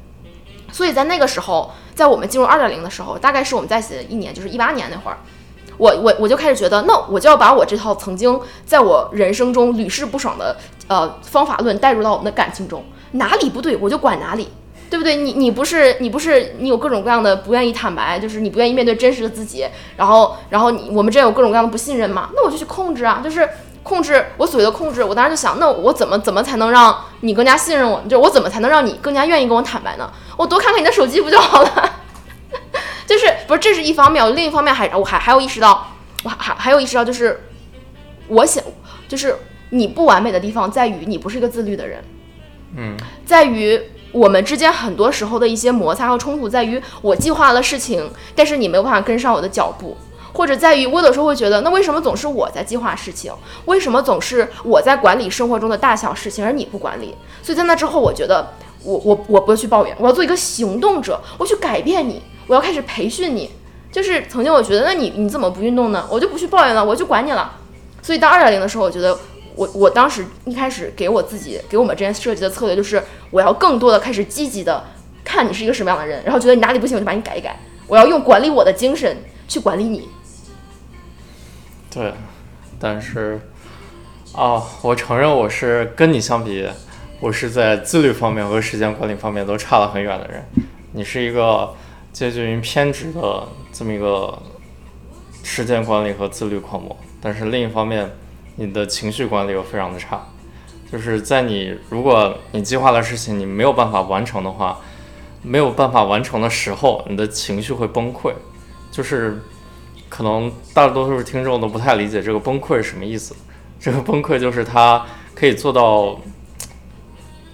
[0.71, 5.17] 所以在那个时候，在我们进入二点零的时候，大概是我们在一起的一年，就是一八年那会儿，
[5.77, 10.57] 我我我就开始觉得，那我就要把我这套曾经在我人生中屡试不爽的
[10.87, 14.49] 呃方法论带入到我们的感情中，哪里不对我就管哪里。
[14.89, 15.15] 对不对？
[15.15, 22.29] 你你不是你不是你有各种各样的不愿意坦白，就是你不愿意面对真实的自己，然后然后你我们之间有各种各样的不信任嘛？
[22.35, 23.47] 那我就去控制啊，就是
[23.83, 25.01] 控制我所谓的控制。
[25.01, 28.03] 我当时就想，那我怎么怎么才能让你更加信任我？
[28.09, 30.11] 就我怎么才能让你更加愿意跟我坦白呢？
[30.41, 31.99] 我多看看你的手机不就好了？
[33.05, 35.87] 就是不是这是一方面，另一方面还我还还有意识到，
[36.23, 37.39] 我还还还有意识到就是
[38.27, 38.63] 我想
[39.07, 39.35] 就是
[39.69, 42.03] 你不完美的地方在于你不是一个自律的人。
[42.75, 43.79] 嗯在于
[44.13, 49.95] 我们之间很多时候的一些摩擦和冲突，在于我计划了事情，但是你没有办法跟上我的脚步，
[50.33, 53.31] 或者在于我有时候会觉得，那为什么总是我在计划事情？
[53.65, 57.15] 为什么总是我在管理生活中的大小事情，而你不管理？
[57.43, 63.51] 所以在那之后，我觉得我我我不去抱怨，我要做一个行动者，我去改变你，我要开始培训你。
[63.91, 66.07] 就是曾经我觉得，那你你怎么不运动呢？
[66.09, 67.59] 我就不去抱怨了，我就管你了。
[68.01, 69.19] 所以到二点零的时候，我觉得
[69.55, 74.83] 我我当时一开始给我自己给我们之间设计的策略就是，我要更多的开始积极的
[75.25, 77.59] 看你是一个什么样的人，然后觉得你哪里不行，我就把你改一改。
[77.85, 79.17] 我要用管理我的精神
[79.47, 80.07] 去管理你。
[81.93, 82.13] 对，
[82.79, 83.41] 但是
[84.31, 86.65] 啊，我承认我是跟你相比，
[87.21, 90.43] 我是在自律方面和时间管理方面都差了很远的人。
[90.93, 91.71] 你是一个
[92.11, 94.41] 接近于偏执的这么一个
[95.43, 98.09] 时间管理和自律狂魔，但是另一方面，
[98.55, 100.19] 你的情绪管理又非常的差。
[100.91, 104.79] 就是在你如果你计划的事情你没有办法完成的话，
[105.43, 108.33] 没有办法完成的时候，你的情绪会崩溃，
[108.91, 109.39] 就是
[110.09, 113.35] 可能大多数听众都不太理解这个崩溃是什么意思。
[113.79, 115.05] 这个崩溃就是他
[115.35, 116.19] 可以做到，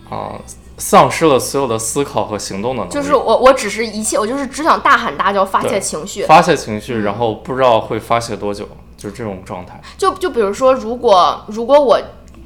[0.09, 0.39] 啊、
[0.77, 6.23] 丧失了所有的思考和行动的能力，就是我我只是一切，我就是只想大喊大叫发泄情绪。
[6.25, 9.81] 发泄情绪，然后不知道会发泄多久，就是这种状态。
[9.97, 11.99] 就就比如说，如果如果我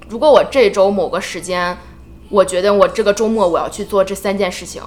[0.10, 1.78] 如果我这周某个时间，
[2.30, 4.82] 我觉得我这个周末我要去做这三件事情，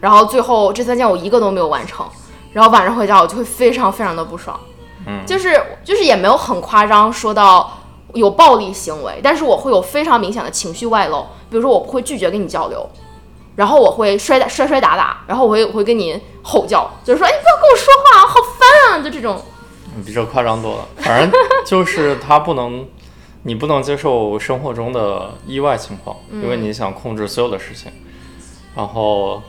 [0.00, 2.06] 然后最后这三件我一个都没有完成，
[2.52, 4.58] 然后晚上回家我就会非常非常的不爽。
[5.06, 7.77] 嗯就是就是也没有很夸张说到
[8.14, 12.88] 有暴力行为，但是我会有非常明显的情绪外露，比如说我会拒绝跟你交流。
[13.56, 19.42] 然后我会摔打摔摔打打，然后我会我会跟你吼叫，就是说，哎，你不要跟我说话，好烦啊，就这种。
[19.96, 20.88] 嗯比这夸张多了。
[20.98, 22.86] 反正就是他不能，
[23.42, 27.90] 你不能接受生活中的意外情况，因为你想控制所有的事情，
[28.76, 29.42] 然后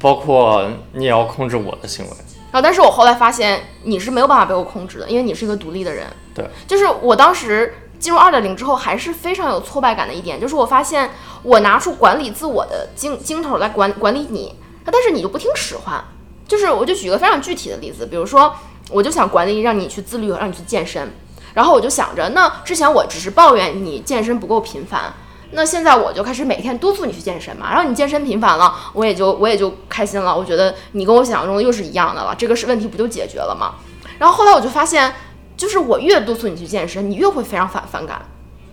[0.00, 2.10] 包括你也要控制我的行为。
[2.50, 6.04] 然后，但是我后来发现你是没有办法被我控制的，因为你是一个独立的人。
[6.34, 11.10] 对，就是我当时进入二点零之后，还是非常有挫败感的一点，就是我发现
[11.42, 14.54] 我拿出管理自我的精精头来管管理你，
[14.84, 16.04] 但是你就不听使唤。
[16.46, 18.54] 就是我就举个非常具体的例子，比如说，
[18.90, 21.10] 我就想管理让你去自律，让你去健身，
[21.54, 25.14] 然后我就想着，那之前我只是抱怨你健身不够频繁。
[25.52, 30.36] 那现在我就开始每天督促你去健身嘛，然后你健身频繁了，我也就我也就开心了。
[30.36, 33.76] 我觉得你跟我想象中的又是一样的了，这个是问题不就解决了吗？
[34.18, 35.14] 然后后来我就发现，
[35.56, 38.20] 就是我越督促你去健身，你越会非常反反感。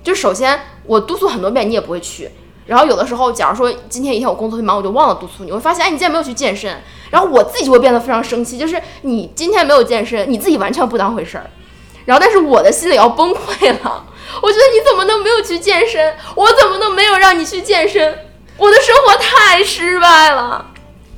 [0.04, 2.30] 就首先我督促很多遍，你也不会去。
[2.66, 11.50] 然后有的时候，假如说今天一天我工作很忙，我就忘了督促你，我会发现，哎，你今天没有去健身，然后我自己就会变得非常生气，就是你今天没有健身，你自己完全不当回事儿。
[12.06, 14.06] 然后但是我的心里要崩溃了。
[14.42, 16.16] 我觉得你怎么能没有去健身？
[16.36, 18.18] 我怎么能没有让你去健身？
[18.58, 20.66] 我的生活太失败了。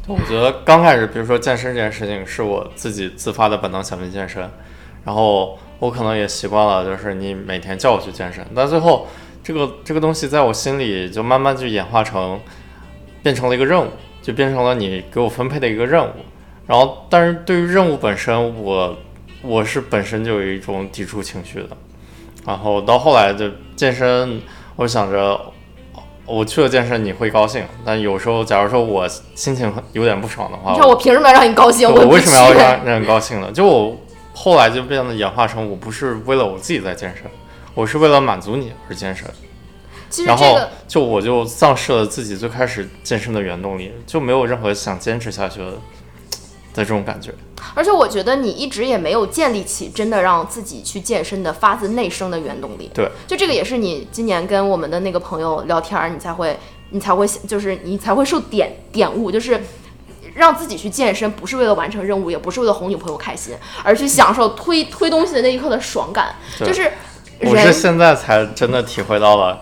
[0.07, 4.49] 我觉得刚开始，比如说健身这件事情，是我自己自发的本能想去健身，
[5.05, 9.07] 然后我可能也习惯了，就是你每天叫我去健身，但最后
[9.43, 12.39] 这个这个东西在我心里就慢慢就演化成，
[13.21, 13.89] 变成了一个任务，
[14.21, 16.11] 就变成了你给我分配的一个任务。
[16.65, 18.95] 然后，但是对于任务本身，我
[19.41, 21.69] 我是本身就有一种抵触情绪的。
[22.45, 24.41] 然后到后来就健身，
[24.77, 25.37] 我想着
[26.25, 31.89] 我去了健身你会高兴，但有时候假如说我心情有点不爽的话，你看我凭什么要让你高兴？
[31.89, 33.51] 我为什么要让让你高兴呢？
[33.51, 33.97] 就我
[34.33, 37.25] 后来就变得演化成我不是为了我自己在健身，
[37.73, 39.25] 我是为了满足你而健身。
[40.27, 45.73] 然后就我就丧失了自己最开始健身的原动力，就没有任何想坚持下去的
[46.73, 47.33] 这种感觉。
[47.73, 52.91] 而且我觉得你一直也没有建立起真的让自己去健身的发自内生的原动力。
[52.93, 56.55] 对，就这个也是你今年跟我们的那个朋友聊天，你才会
[56.91, 59.59] 你才会就是你才会受点点悟，就是
[60.33, 66.35] 让自己去健身不是为了完成任务，也不是为了哄女朋友开心，而去享受推 推东西的那一刻的爽感。
[66.59, 66.91] 就是
[67.39, 69.61] 我是现在才真的体会到了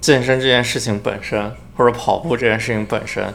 [0.00, 3.32] 健身这件事情本身，或者跑步这件事情本身，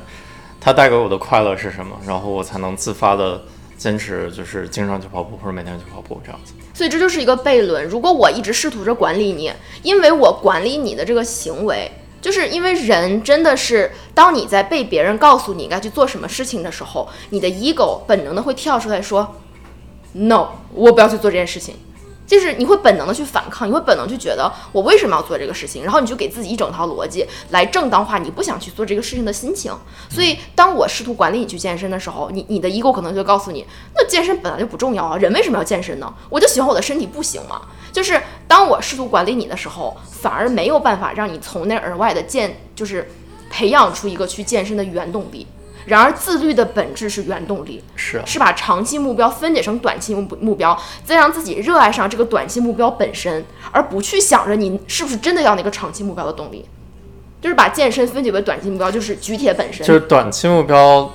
[0.60, 3.42] 它带给我的快乐是什么，然后我才能自发的。
[3.80, 6.52] 坚持就是经常去跑步，或者每天去跑步这样子。
[6.74, 7.88] 所以这就是一个悖论。
[7.88, 9.50] 如果我一直试图着管理你，
[9.84, 11.90] 因为我管理你的这个行为，
[12.22, 19.36] 就是因为人真的是，当你在被别人告诉你应该去做什么事情的时候，你的 ego 本能的会跳出来说
[20.14, 21.76] ，no，我不要去做这件事情。
[22.30, 29.74] 就是你会本能的去反抗，你会本能去觉得我为什么要做这个事情，然后你就给自己一整套逻辑来正当化你不想去做这个事情的心情。
[30.12, 33.66] 所以当我试图管理你去健身的时候，你你的 ego 可能就告诉你，
[33.96, 36.14] 那健身本来就不重要啊，人为什么要健身呢？
[36.30, 37.62] 我就喜欢我的身体，不行吗？
[37.92, 43.12] 就是当我试图管理你的时候，反而没有办法让你从内而外的健，就是
[43.50, 45.48] 培养出一个去健身的原动力。
[45.90, 56.64] 然而，自律的本质是原动力，是是把长期目标分解成短期目目标，再让自己热爱上这个短期目标本身，而不去想着你是不是真的要那个长期目标的动力，
[57.42, 59.84] 就是把健身分解为短期目标，就是举铁本身。
[59.84, 61.10] 就是短期目标，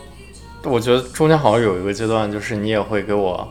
[0.64, 3.48] 我觉得中间好像有一个阶段，就是你也会给我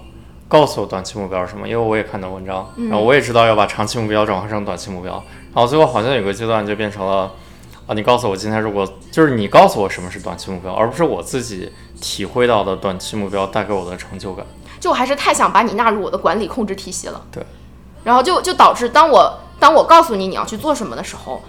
[0.49, 5.13] 告诉我短期目标是什么，因为我也看到文章，然后我也知道要把长期目标转化成短期目标，
[5.53, 7.31] 然后最后好像有个阶段就变成了。
[7.85, 11.69] 啊，你告诉我今天如果就是你告诉我什么是短期目标，而不是我自己
[11.99, 14.45] 体会到的短期目标带给我的成就感。
[14.79, 17.25] 就我还是太想把你纳入我的管理控制体系了。
[17.31, 17.43] 对。
[18.03, 21.41] 然后就就导致当我当我告诉你你要去做什么的时候，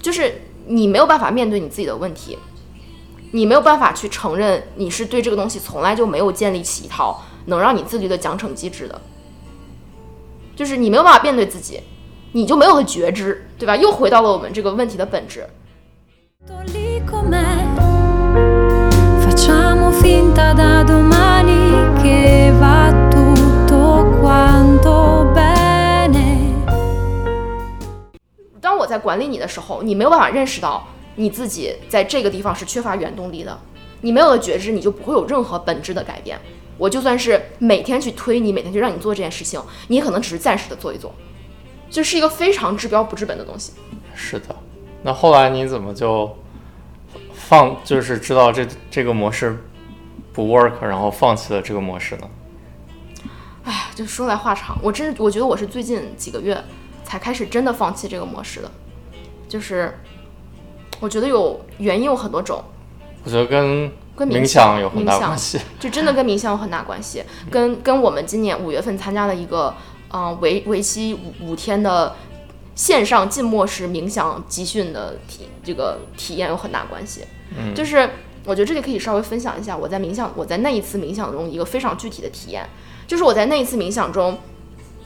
[0.00, 2.38] 就是你没有办法面对你自己的问题，
[3.30, 9.00] 你没有办法去承认你是对这个东西从来就没有建立起一套能让你自律的奖惩机制的，
[10.56, 11.80] 就是你没有办法面对自己。
[12.34, 13.76] 你就没有了觉知，对吧？
[13.76, 15.46] 又回到了我们这个问题的本质。
[28.62, 33.58] 当我在管理你的时候，你没有办法认识到你自己在这个地方是缺乏原动力的。
[34.00, 36.40] 你没有了觉知，你就不会有任何本质的改变。
[36.78, 41.14] 我就算是每天去推你，每天去让你做这件事情，你可能只是暂时的做一做。
[41.92, 43.74] 就是一个非常治标不治本的东西。
[44.14, 44.56] 是的，
[45.02, 46.34] 那后来你怎么就
[47.34, 49.62] 放，就是知道这这个模式
[50.32, 52.30] 不 work，然后放弃了这个模式呢？
[53.64, 54.78] 哎，就说来话长。
[54.82, 56.58] 我真，我觉得我是最近几个月
[57.04, 58.70] 才开始真的放弃这个模式的。
[59.46, 59.98] 就是
[60.98, 62.64] 我觉得有原因有很多种。
[63.22, 65.60] 我觉得跟跟冥想有很大关系。
[65.78, 69.74] 就真的跟冥想有很大关系，跟跟我们今年五月份参加的一个。
[70.12, 72.14] 嗯，为为期五五天的
[72.74, 77.22] 线上静默式冥想集训的体这个体验有很大关系。
[77.56, 78.08] 嗯，就是
[78.44, 82.68] 我觉得这里可以稍微分享一下我在冥想我在那一次冥想中一个非常具体的体验，
[83.06, 84.38] 就是我在那一次冥想中，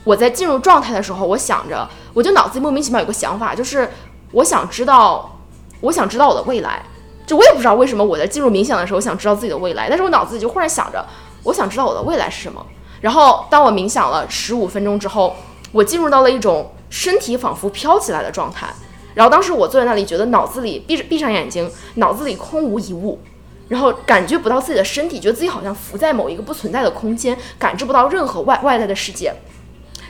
[0.03, 3.89] 我在进入状态的时候，我想着，我就脑子里莫名其妙有个想法，就是
[4.31, 5.39] 我想知道，
[5.81, 6.83] 我想知道我的未来。
[7.25, 11.05] 就我也不知道为什么我在进入冥想的时候想知道自己的未来，但是我脑子里就忽然想着，
[11.43, 12.65] 我想知道我的未来是什么。
[13.01, 15.35] 然后，当我冥想了十五分钟之后，
[15.71, 18.67] 我进入到了一种身体仿佛飘起来的状态。
[19.13, 23.19] 然后当时我坐在那里，觉得脑子里闭着闭上眼睛，脑子里空无一物，
[23.67, 29.33] 然后感觉不到自己的身体，觉得自己好像浮在某一个不存在的空间，感知不到任何外外在的世界。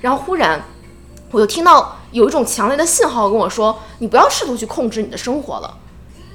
[0.01, 0.61] 然后忽然，
[1.31, 5.77] 我就听到有一种强烈的信号跟我说：“你不要试图去控制你的生活了。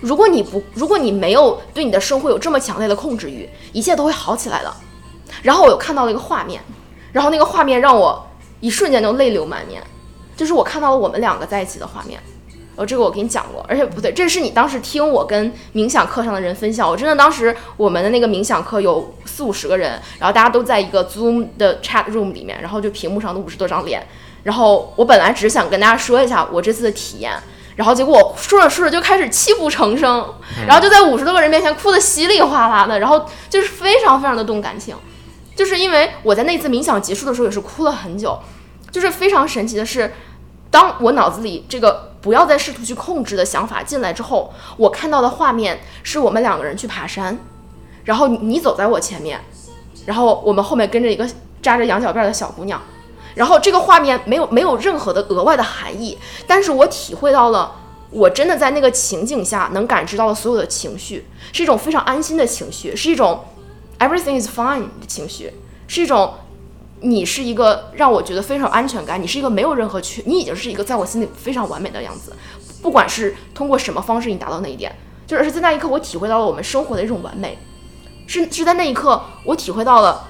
[0.01, 4.75] 如果你不，如果你没有对你的生活有这么强烈的控制欲，一切都会好起来的。”
[5.41, 6.61] 然后我又看到了一个画面，
[7.13, 8.29] 然后那个画面让我
[8.61, 9.83] 一瞬间就泪流满面，
[10.37, 12.21] 就是我看到了我们两个在一起的画面。
[12.75, 16.89] 哦，这个我给你讲过，而且不对，这是你当时听我跟冥想课上的人分享。
[16.89, 24.07] 我真的当时我们的那个冥想课有四五十个人，然后大家都在一个 Zoom 的 chat room 里面，然后就屏幕上的五十多张脸。
[24.43, 27.35] 然后我本来只是想跟大家说一下我这次的体验，
[27.77, 30.35] 然后结果我说着说着就开始泣不成声，
[30.67, 34.97] 然后就在五十多个人面前哭得稀里哗啦的，然后就是非常非常的动感情，
[35.55, 38.39] 就是因为我在那次冥想结束的时候也是哭了很久，
[38.91, 40.13] 就是非常神奇的是，
[40.71, 42.11] 当我脑子里这个。
[42.23, 47.37] 不要再试图去控制的想法进来之后，我看到的画面是我们两个人去爬山，
[48.05, 49.41] 然后你走在我前面，
[50.07, 51.29] 然后我们后面跟着一个
[51.61, 52.81] 扎着羊角辫的小姑娘，
[53.35, 57.73] 然后这个画面没有没有任何的额外的含义，但是我体会到了，
[58.11, 63.45] 我真的在那个情景下能感知到的所有的情绪，是一种非常安心的情绪，是一种
[64.07, 65.53] everything is fine 的情绪，
[65.87, 66.35] 是一种。
[67.05, 72.33] 你是一个让我觉得非常安全感，你是一个没有任何缺，你已经是一个在我心里非常完美的样子。
[72.81, 74.95] 不管是通过什么方式，你达到那一点，
[75.27, 77.59] 就是在那一刻，我体会到了我们生活的一种完美。
[78.29, 80.29] 是是在那一刻，我体会到了，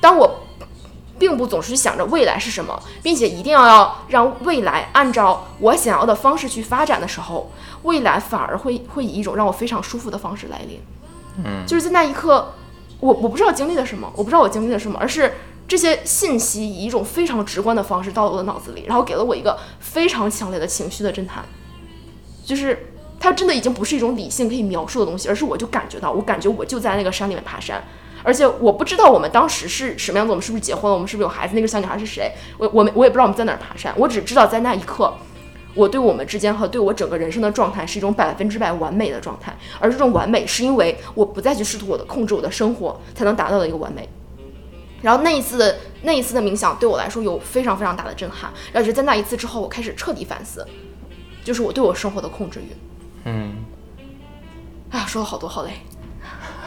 [0.00, 0.40] 当我
[1.16, 7.52] 并不总是想着未来是什么，并且一定要要让未来按照我想要的方式去发展的时候，
[7.84, 10.80] 未来反而会会以一种让我非常舒服的方式来临。
[11.44, 12.54] 嗯，就是在那一刻，
[13.00, 15.32] 我我不知道经历了什么，我不知道我经历了什么，而是。
[15.66, 21.42] 这些信息以一种非常直观的方式到了我的脑子里，然后给了我一个非常强烈的情绪的震撼，
[22.44, 27.82] 就是它真的已经不是一种理性可以描述的东西，而是我就感觉到，我感觉我就在那个山里面爬山，
[28.22, 35.14] 而且我不知道我们当时是什么样子，我们是不是结婚了，我们是不是有孩子，那个小女孩是谁，我我们我也不知道我们在哪儿爬山，我只知道在那一刻，
[35.74, 44.08] 我对我们之间和对我整个人生的状态是一种百分之百完美的状态，而这种完美是因为我不再去试图我的控制我的生活才能达到的一个完美。
[45.02, 50.66] 然后那一次的那一次的冥想对我来说有非常非常大的震撼，然后就在那一次之后，我开始彻底反思，
[51.44, 52.74] 就是我对我生活的控制欲。
[53.24, 53.56] 嗯，
[54.90, 55.72] 哎呀，说了好多，好累。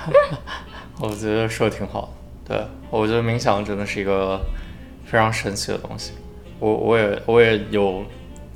[1.01, 2.13] 我觉得说的挺好
[2.45, 4.39] 的，对我觉得冥想真的是一个
[5.05, 6.13] 非常神奇的东西。
[6.59, 8.03] 我我也我也有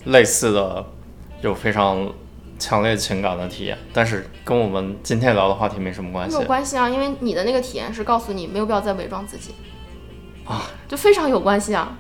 [0.06, 0.86] 类似的
[1.42, 2.12] 有非常
[2.58, 6.36] 强烈情感的体验，但是跟我们今天聊的话题没什么关系。
[6.36, 9.54] 没有关系啊，因为你的那个体验是告诉你没有必要再伪装自己。
[10.44, 11.98] 啊，就非常有关系啊！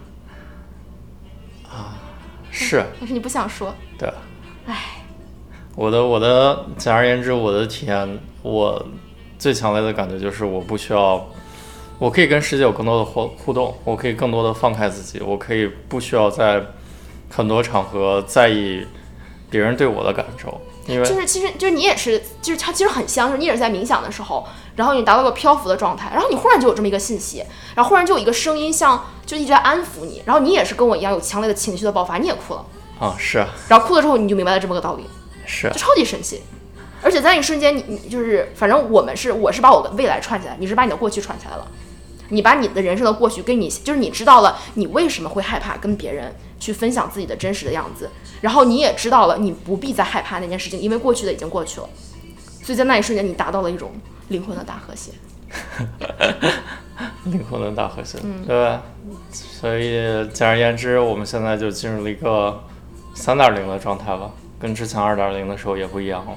[1.69, 1.93] 啊，
[2.49, 4.11] 是，但是你不想说，对，
[4.65, 5.03] 唉，
[5.75, 8.83] 我的我的，简而言之，我的体验，我
[9.37, 11.25] 最强烈的感觉就是我不需要，
[11.97, 16.61] 我可以跟世界有更多的互互动，我可以更多的放开自己，我可以不需要在
[17.31, 18.85] 很多场合在意
[19.49, 20.61] 别人对我的感受。
[20.87, 32.65] 因为就是其实就是你也是，就是它其实很像，就是你也是在冥想的时候，然后你达到个漂浮的状态，然后你忽然就有这么一个信息，然后忽然就有一个声音，像就一直在安抚你，然后你也是跟我一样有强烈的情绪的爆发，你也哭了
[32.99, 35.05] 啊，是，然后哭了之后你就明白了这么个道理，
[35.45, 36.41] 是，就超级神奇，
[37.03, 41.67] 而且在那一瞬间，你你就是反正我们是我是把我的未来串起来，你是把你的过去串起来了，
[42.29, 48.09] 你把你的人生的过去跟你就是你知道了你为什么会害怕跟别人去分享自己的真实的样子。
[48.39, 51.89] 然后你也知道了，你不必再害怕那件事情，因为过去的已经过去了。
[52.63, 53.91] 所以在那一瞬间，你达到了一种
[54.29, 55.11] 灵魂的大和谐。
[57.25, 58.77] 灵魂的大和谐，对。
[59.31, 62.63] 所以简而言之，我们现在就进入了一个
[63.15, 66.31] 三点零的状态吧，跟之前二点零的时候也不一样了。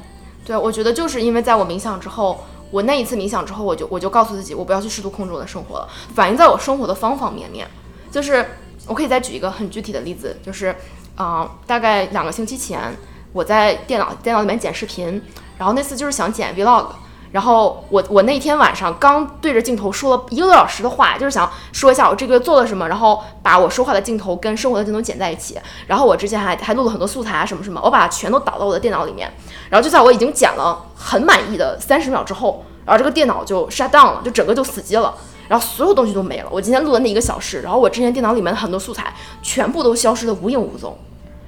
[0.45, 7.68] 对，我觉得就是因为在我冥想之后，我那一次冥想之后，我就我就告诉自己，我不要去试图控制我的生活了，反映在我生活的方方面面。
[8.11, 8.47] 就是
[8.87, 10.74] 我可以再举一个很具体的例子，就是。
[11.16, 12.93] 啊，大概两个星期前，
[13.32, 15.22] 我在电脑电脑里面剪视频，
[15.57, 16.87] 然后那次就是想剪 vlog，
[17.30, 25.57] 然后我我那天晚上刚对着镜头说了一个多小时的话，就是想说一下我这个月做了什么，然后把我说话的镜头跟生活的镜头剪在一起，
[25.87, 29.32] 然后我之前还还录了很多素材啊什么什么，我把它全都导到我的电脑里面，
[29.70, 35.14] 然后就在我已经剪了很满意的三十秒之后，然后这个电脑就 shut down 了，就整个就死机了。
[35.49, 36.49] 然后所有东西都没了。
[36.51, 40.97] 我今天录的那一个小时，然后我之前电脑里面的很多素材全部都消失的无影无踪。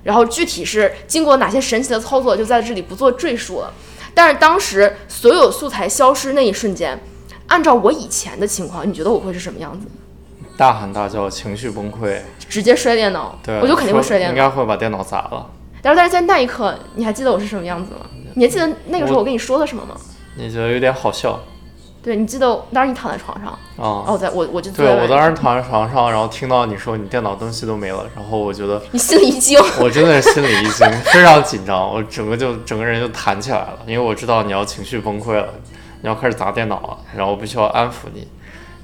[0.03, 3.73] 然后具体是经过哪些神奇的操作，就在这里不做赘述了。
[4.15, 6.99] 但是当时所有素材消失那一瞬间，
[7.49, 9.87] 按照我以前的情况，你觉得我会是什么样子？
[10.57, 13.39] 大喊大叫，情绪崩溃，直接摔电脑。
[13.45, 15.51] 对，我就肯定会摔电脑，应该会把电脑砸了。
[15.83, 18.07] 但是但是在那一刻，你还记得我是什么样子吗？
[18.35, 19.97] 你还记得那个时候我跟你说的什么吗？
[20.37, 21.39] 你觉得有点好笑
[22.07, 24.13] 对，你记得当时你躺在床上，然后啊？
[24.13, 35.49] 我在我我就对我当时躺在床上，然后听到你说你电脑东西都没了，然后我觉得你心里一惊，我真的是心里一惊，非常紧张，我整个就整个人就弹起来了，因为我知道你要情绪崩溃了，
[36.01, 38.29] 你要开始砸电脑了，然后我必须要安抚你。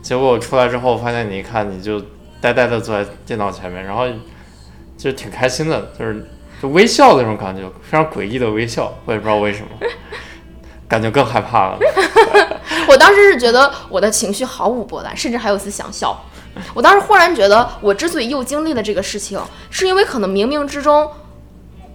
[0.03, 2.03] 结果我出来之后，发现你一看你就
[2.41, 4.05] 呆呆的坐在电脑前面，然后
[4.99, 6.29] 就挺开心的，就是
[6.61, 9.69] 就微笑的那种感觉，非常诡异的微笑，我也不知道为什么，
[10.89, 11.79] 感觉更害怕了。
[12.89, 16.25] 我当时是觉得我的情绪毫无波澜，甚至还有一丝想笑。
[16.75, 21.11] 我当时忽然觉得，我之所以又经历了这个事情，是因为可能冥冥之中，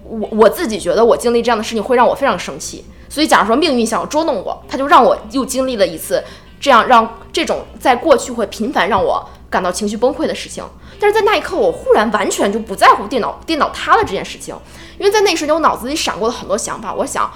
[0.03, 2.85] 我我自己觉得我经历这样的事情会让我非常生气。
[3.09, 6.23] 所以，假如说命运想要捉弄我，他就让我又经历了一次
[6.59, 10.63] 这样让这种在过去会频繁让我感到情绪崩溃的事情。
[10.99, 14.55] 但是在那一刻，我忽然完全就不在乎电脑电脑塌了这件事情，
[14.97, 16.93] 因为在那一瞬间，我脑子里闪过了很多想法。
[16.93, 17.31] 我想，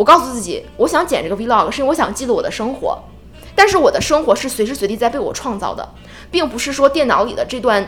[0.00, 2.98] 我告诉自己，我想剪这个 vlog 是因为我想记录我的生活，
[3.54, 5.86] 但是我的生活是随时随地在被我创造的，
[6.30, 7.86] 并不是说电脑里的这段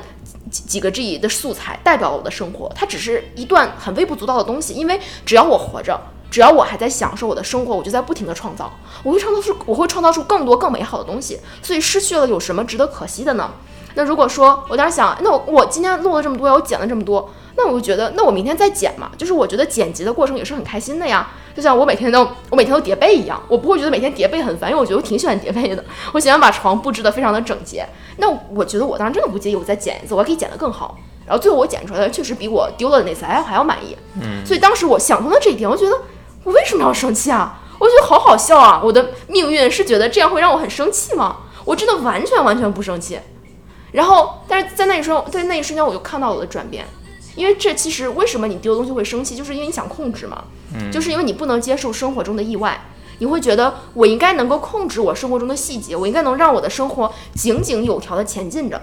[0.51, 4.75] 几几个 G 的素材代表了我的生活，它只是一段很微不足道的东西。
[4.75, 5.99] 因为只要我活着，
[6.31, 8.71] 只要我还在享受我的生活，我就在不停的创造，
[9.03, 11.41] 我会创造出我会创造出更多更美好的东西。
[11.63, 13.53] 所以失去了有什么值得可惜的呢？
[13.95, 21.31] 那如果说我当时想，那我我今天录了这么多，我剪了这么多，那我就觉得，那我明天再剪嘛，就是我觉得剪辑的过程也是很开心的呀。
[21.55, 27.87] 就像我每天都我每天都叠被一样，我不会觉得每天叠被很烦，因为我觉得我挺喜欢叠被的，我喜欢把床布置得非常的整洁。
[28.17, 30.99] 那我觉得我当时真的不介意，我再剪一次，我还可以剪得更好。
[31.27, 33.97] 然后最后我剪出来的确实比我丢了的那次还要还要满意。
[34.21, 35.97] 嗯，所以当时我想通了这一点，我觉得
[36.45, 37.61] 我为什么要生气啊？
[37.79, 38.81] 我觉得好好笑啊！
[38.85, 41.37] 我的命运是觉得这样会让我很生气吗？
[41.65, 43.19] 我真的完全完全不生气。
[43.91, 46.87] 然后，但是在那一瞬，在那一瞬间，我就看到了我的转变，
[47.35, 58.81] 因为这其实为什么你丢东西会生气，就是因为你想控制嘛，嗯就是因为你不能接受生活中的意外，你会觉得我应该能够控制我生活中的细节，我应该能让我的生活井井有条的前进着。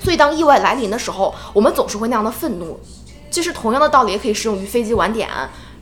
[0.00, 2.78] 所以当意外来临的时候，我们总是会那样的愤怒。
[3.30, 5.28] 其实同样的道理也可以适用于飞机晚点，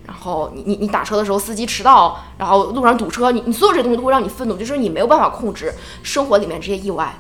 [0.07, 5.73] 然后你你你打车的时候司机迟到，然后路上堵车，你你所有这些东西都会让你愤怒，就是你没有办法控制
[6.03, 7.15] 生活里面这些意外。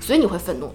[0.00, 0.70] 所以你会愤怒。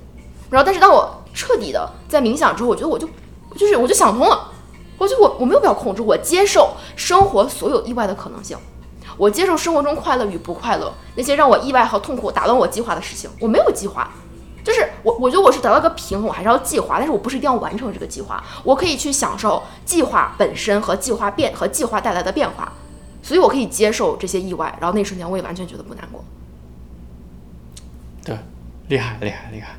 [0.49, 3.07] 然后，但是当我彻底的在冥想之后，我觉得我就
[3.55, 4.51] 就是我就想通了，
[4.97, 8.57] 我觉得我我没有必要控制，我接受生活所有意外的可能性，
[9.17, 14.09] 我接受生活中快乐与不快乐，那些让我意外和痛苦打乱我计划的事情，我没有计划。
[14.63, 22.71] 就是我，我觉得我是得到个平衡，我还是要计划，但是我不是一定要完成这个计划，我可以去享受计划本身和计划变和计划带来的变化，
[23.21, 26.23] 所以我可以接受这些意外，然后那瞬间我也完全觉得不难过。
[28.23, 28.37] 对，
[28.87, 29.75] 厉害厉害厉害！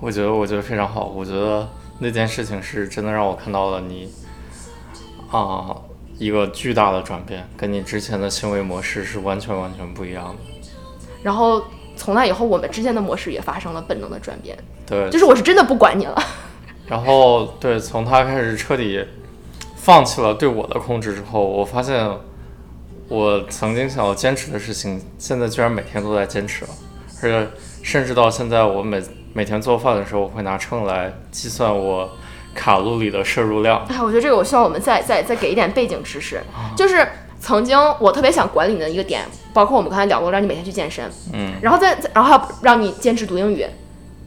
[0.00, 1.68] 我觉得我觉得非常好，我觉得
[1.98, 4.12] 那件事情是真的让我看到了你
[5.30, 5.76] 啊、
[6.18, 10.36] 一个巨大的转变，跟你之前的行为模式是完全完全不一样的。
[11.22, 11.62] 然后
[11.96, 16.16] 从那以后，我们之间的模式也发生了本能的转变，对，就是我是真的不管你了。
[16.86, 19.04] 然后对，从他开始彻底
[19.76, 22.08] 放弃了对我的控制之后，我发现
[23.08, 26.70] 我曾经想要坚持的事情，现在居然每天都在坚持了，
[27.22, 27.48] 而且
[27.82, 29.02] 甚至到现在，我每
[29.38, 32.10] 每天做饭的时候，我会拿秤来计算我
[32.56, 33.86] 卡路里的摄入量。
[33.88, 36.42] 哎，我觉得这个我需要我们再再再给一点背景知识，
[36.76, 37.06] 就是
[37.38, 39.24] 曾经我特别想管理你的一个点，
[39.54, 43.64] 包括我们刚才聊过，让你每天去健身，嗯，然后再再然后还让你坚持读英语，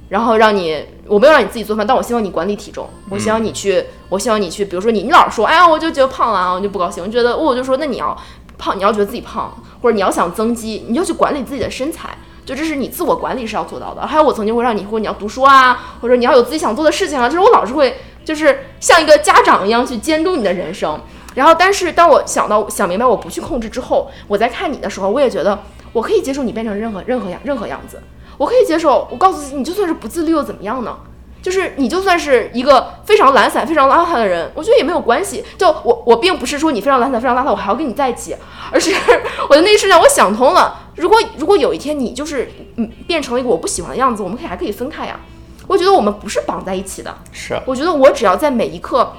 [0.07, 8.18] 然后让你我没有让你自己做饭，但我希望你管理体重，我希望你去，我希望你去，比如说你你老是说，哎呀，我就觉得胖了啊，我就不高兴，我觉得我就说那你要
[8.57, 12.18] 胖，你要觉得自己胖，或者你要想增肌，你就去管理自己的身材。
[12.46, 21.00] 就这是你自我管理是要做到的，还有我曾经会让你，或者你要读书啊，或者你要有自己想做的事情啊，就是我老是会，就是像一个家长一样去监督你的人生。
[21.34, 25.58] 然后，但是当我想到想明白我不去控制之后，我在看你的时候，我也觉得
[25.94, 28.02] 我可以接受你变成任何任何样任何样子，
[28.38, 29.08] 我可以接受。
[29.10, 30.98] 我告诉自己，你就算是不自律又怎么样呢？
[31.42, 35.44] 就是你就算是一个非常懒散、非常邋遢的人，我觉得也没有关系。
[35.58, 38.36] 就我我并不是说你非常懒散、非常邋遢，我还要跟你在一起，
[38.72, 38.94] 而是
[39.50, 40.92] 我的那一瞬间我想通了。
[40.96, 45.20] 如果如果有一天你就是嗯变成了一个我不喜欢的样子，我们可以还可以分开呀。
[45.68, 47.16] 我觉得我们不是绑在一起的。
[47.32, 49.14] 是啊，我觉得我只要在每一刻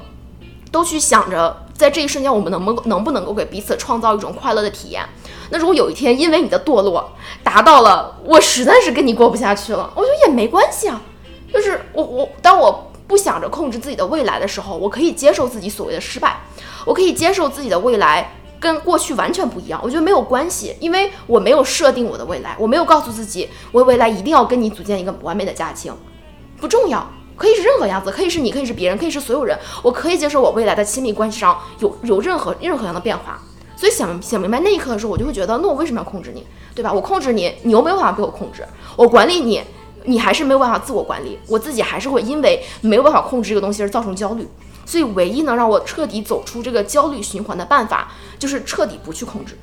[0.71, 5.03] 都去想着，在这一瞬间我们能不能不能够给彼此创造一种快乐的体验。
[5.51, 7.13] 那如果有一天因为你的堕落
[7.43, 11.01] 达到了我实在是跟你过不下去了，我觉得也没关系啊。
[11.53, 16.41] 就是我我当我不想着控制自己的未来的时候，我可以接受自己所谓的失败，
[16.87, 19.81] 我可以接受自己的未来跟过去完全不一样。
[19.83, 25.93] 我觉得没有关系，因为我没有设定我的未来，我没有告诉自己我未来一定要跟你组建一个完美的家庭，
[26.61, 27.07] 不重要。
[27.35, 33.41] 可以是任何样子，可以是你，可以是别人，可以是所有人，我可以接受我未来的亲密关系上有有任何任何样的变化。
[33.75, 36.93] 所以想想明白那一刻的时候，我就会觉得，那我为什么要控制你，对吧？
[36.93, 38.63] 我控制你，你又没有办法被我控制；
[38.97, 39.61] 我管理你，
[40.05, 44.47] 你还是没有办法自我管理，我自己还是会因为没有办法控制这个东西而造成焦虑。
[44.85, 49.57] 所以，唯一能让我彻底走出这个焦虑循环的办法，就是彻底不去控制。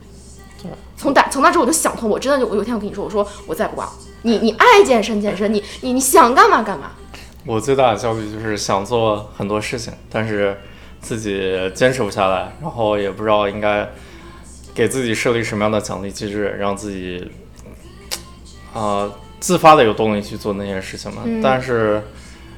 [0.98, 3.88] 从打从那之后我就想通，我真的就我有一天我跟你说，我说我再不管，
[4.24, 6.92] 你你爱健身健身，你你你想干嘛干嘛。
[7.46, 10.58] 我最大的焦虑就是想做很多事情，但是
[11.00, 13.90] 自己坚持不下来，然后也不知道应该
[14.74, 17.32] 给自己设立什么样的奖励机制，让自己
[18.74, 19.10] 啊、
[19.40, 21.24] 自发的有动力去做那些事情嘛。
[21.26, 22.02] 嗯但是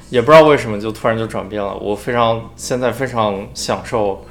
[0.09, 4.25] 也不知道为什么就突然就转变了，我非常现在非常享受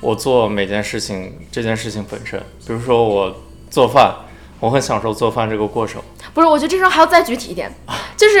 [0.00, 3.34] 我做每件事情这件事情本身，比如说我
[3.68, 4.14] 做饭，
[4.60, 6.00] 我很享受做饭这个过程。
[6.32, 7.70] 不是，我觉得这时候还要再具体一点，
[8.16, 8.38] 就是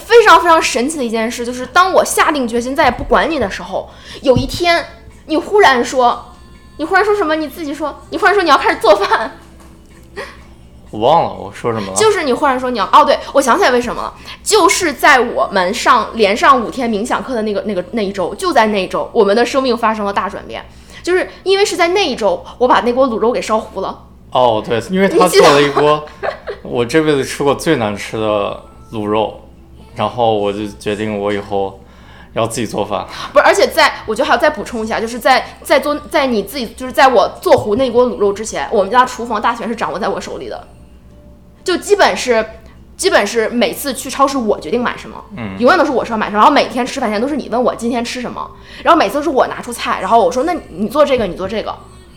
[0.00, 3.88] 非常非常神奇的一件事，就是当我下定决心再也不管你的时候，
[4.22, 4.84] 有一天
[5.26, 6.34] 你忽然说，
[6.78, 7.36] 你忽然说什么？
[7.36, 9.38] 你自己说，你忽然说你要开始做饭，
[10.92, 14.14] 我忘了我说什么了，就是你忽然说你要哦，对我想起来为什么了，
[14.44, 20.62] 就是在我们上连上五天冥想课的那个那个那一周，就在那一周，我们的生命发生了大转变，
[21.02, 24.04] 就是因为是在那一周，我把那锅卤肉给烧糊了。
[24.32, 26.04] 哦，对，因为 他做了一锅
[26.62, 28.62] 我这辈子吃过最难吃的
[28.92, 29.40] 卤肉，
[29.96, 31.80] 然后我就决定我以后
[32.34, 33.06] 要自己做饭。
[33.32, 40.66] 不是，而且在我觉得还要再补充一下，就是在在做在你自己就是在我做糊那锅卤肉之前，我们家厨房大权是掌握在我手里的，
[41.64, 42.44] 就基本是
[42.96, 48.50] 基本是每次去超市我决定买什么，嗯永远都是我说要买什么，然后每天吃饭前都是你问我今天吃什么，
[48.82, 51.74] 然后每次都是我拿出菜，然后我说那你做这个，你做这个。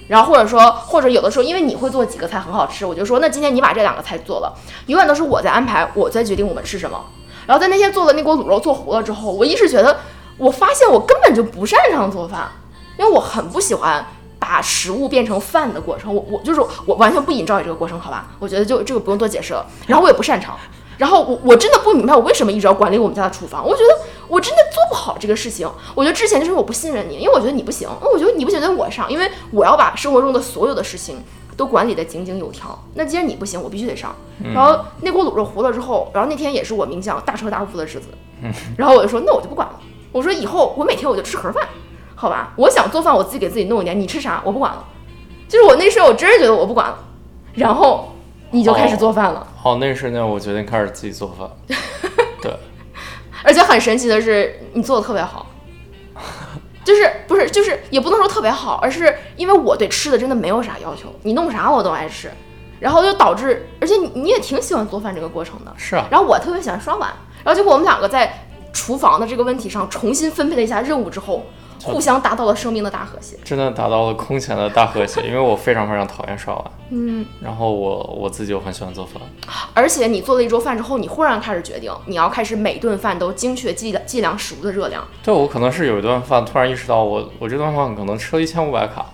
[0.07, 4.53] 然后或者说，或者有的时候，因为你会做几个菜很好吃，我就说那今天你把这两个菜做了，
[4.85, 7.03] 永远都是我在安排，我在决定我们吃什么。
[7.47, 9.97] 然后在那天做的那锅卤肉做糊了之后，我一直觉得，
[10.37, 12.51] 我发现我根本就不擅长做饭，
[12.99, 14.05] 因为我很不喜欢
[14.39, 16.13] 把食物变成饭的过程。
[16.13, 18.27] 我我就是我完全不引照你这个过程，好吧？
[18.39, 19.65] 我觉得就这个不用多解释了。
[19.87, 20.57] 然后我也不擅长，
[20.97, 23.65] 然后我我真的不明白我为什么一直要管理我们家的厨房。
[23.65, 23.89] 我觉得
[24.27, 25.69] 我真的做不好这个事情。
[25.93, 31.23] 我觉得之前就是我不信任你，因为我觉得你不行，我觉得你不行就我上，因为我要把生活中的所有的事情。
[31.57, 34.13] 都管理的井井有条，那既然你不行，我必须得上。
[34.53, 38.09] 然后那锅卤肉糊了之后，然后那天也是我冥想大彻大悟的日子，
[38.77, 39.79] 然后我就说那我就不管了，
[40.11, 41.65] 我说以后我每天我就吃盒饭，
[42.25, 42.51] 好吧？
[42.55, 44.83] 我想做饭我自己给自己弄一点，你吃啥我不管了。
[45.47, 46.97] 就是我那时候我真是觉得我不管了，
[47.53, 48.11] 然后
[48.49, 49.45] 你就开始做饭了。
[49.55, 51.77] 好，那一瞬间我决定开始自己做饭。
[52.41, 52.51] 对，
[53.43, 55.45] 而且很神奇的是，你做的特别好，
[56.83, 62.31] 就是不是就是也不能说特别好，而是因为我对吃的真的没有啥要求，你弄啥我都爱吃，
[62.79, 67.13] 然后就导致，而且你你也挺喜欢做饭这个过程的，是啊，然后我特别喜欢刷碗，
[67.43, 71.45] 然后结果我们两个在厨房的这个问题上重新分配了一下任务之后，
[71.93, 73.37] 互相达到了生命的大和谐。
[73.43, 79.21] 真的达到了空前的大和谐，因为我非常非常讨厌刷碗，嗯，然后我我自己又很喜欢做饭。
[79.73, 85.05] 而且你做了一桌饭之后，你忽然开始决定，你要开始每顿饭都精确计计量食物的热量。
[85.23, 89.05] 对我可能是有一顿饭突然意识到我我这顿饭可能吃了一千五百卡，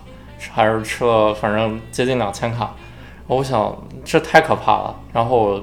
[0.52, 2.74] 还是吃了反正接近两千卡，
[3.28, 4.96] 我想这太可怕了。
[5.14, 5.62] 然后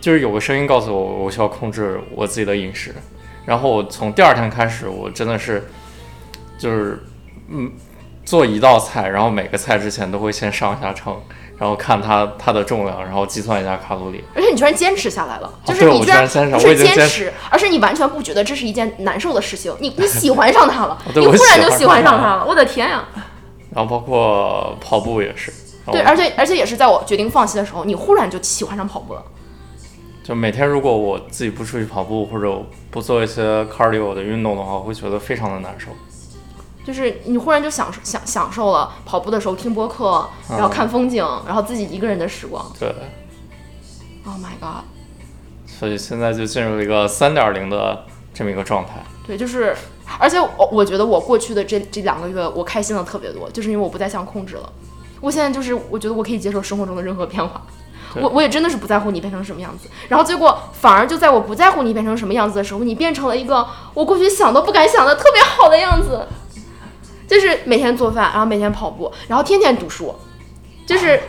[0.00, 2.94] 就是有个声音告诉我，我需要控制我自己的饮食。
[3.46, 5.68] 然后我从第二天开始，我真的是
[6.64, 6.98] 就是
[7.50, 7.70] 嗯
[8.24, 11.14] 做一道菜，然后每个菜之前都会先上一下称，
[11.58, 14.24] 然后看它它的重量，然后计算一下卡路里。
[14.34, 23.04] 而且你居然坚持下来了，就是你居然不是坚持，而是你完全不觉得这是一件难受的事情，你你喜欢上它了，你忽然就喜欢上它了，我的天呀！
[23.74, 25.52] 然后包括跑步也是，
[25.92, 29.22] 对，而且而且也是在我决定放弃的时候，你忽然就喜欢上跑步了。
[30.22, 32.50] 就每天如果我自己不出去跑步或者
[32.90, 35.90] 不做一些 cardio 的运动的话，我会觉得非常的难受。
[36.84, 42.64] 就是你忽然就享受享享受了跑步的时候听播客，然后看风景，然后自己一个人的时光。
[42.78, 42.88] 对
[44.26, 44.84] ，Oh my god！
[45.66, 49.02] 所以现在就进入了一个三点零的这么一个状态。
[49.26, 49.74] 对，就是，
[50.18, 54.70] 而且我我觉得我过去的这这两个月，我开心的特别多，就是因为我不再想控制了。
[55.20, 57.62] 我现在就是我觉得我可以接受生活中的任何变化，
[58.16, 59.88] 我我也真的是不在乎你变成什么样子。
[60.08, 66.26] 然后结果反而就在我不在乎你变成什么样子的时候，你变成了一个我过去想都不敢想的特别好的样子，
[67.26, 70.14] 就是每天做饭，然后每天跑步，然后天天读书，
[70.86, 71.20] 就是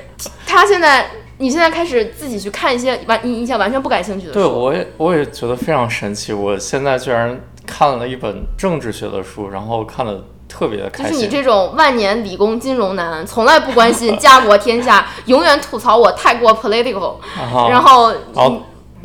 [0.46, 1.06] 他现在。
[1.38, 6.32] 你现在开始自己去看一些完你以前完全不感兴趣的书，对，我也我也觉得非常神奇。
[6.32, 7.38] 我现在居然
[7.68, 11.28] 看了一本政治学的书，然后看的特别的就是你。
[11.28, 18.62] 这种万年理工金融男，从来不关心家国天下，永远吐槽我太过 political，然后然后然后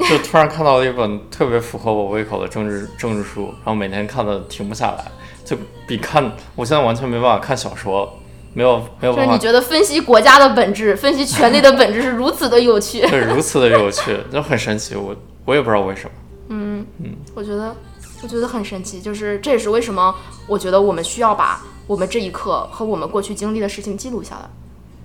[0.08, 5.04] 就突然看到了一本特别符合我胃口的政治政治书，然后每天看的停不下来，
[5.50, 8.20] 就比看我现在完全没办法看小说，
[8.54, 13.00] 没有没有办法就是你，觉得分析国家的本质，分析权力的本质是如此的有趣。
[13.10, 15.12] 对，如此的有趣，就很神奇，我
[15.44, 16.10] 我也不知道为什么。
[16.50, 17.74] 嗯嗯我觉得，
[18.22, 20.14] 我觉得很神奇，就是这也是为什么
[20.46, 24.48] 我觉得我们需要把我们这一刻和我们过去经历的事情记录下来，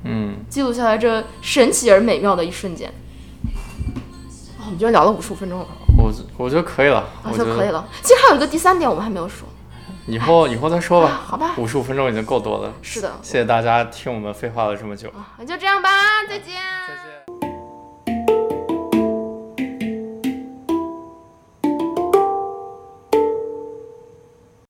[0.04, 2.88] 嗯，记录下来这神奇而美妙的一瞬间。
[4.60, 5.66] 哦我们居然聊了五十五分钟了，
[5.98, 7.88] 我我觉得可以了，啊，我觉得就可以了。
[8.04, 9.48] 其实还有一个第三点我们还没有说，
[10.08, 11.22] 以后以后再说吧。
[11.26, 11.54] 好吧？
[11.58, 15.90] 五十五分钟已经够多了，是的，谢谢大家听我们废话了这么久，啊，那就这样吧，
[16.28, 16.56] 再见。
[16.88, 17.45] 再见。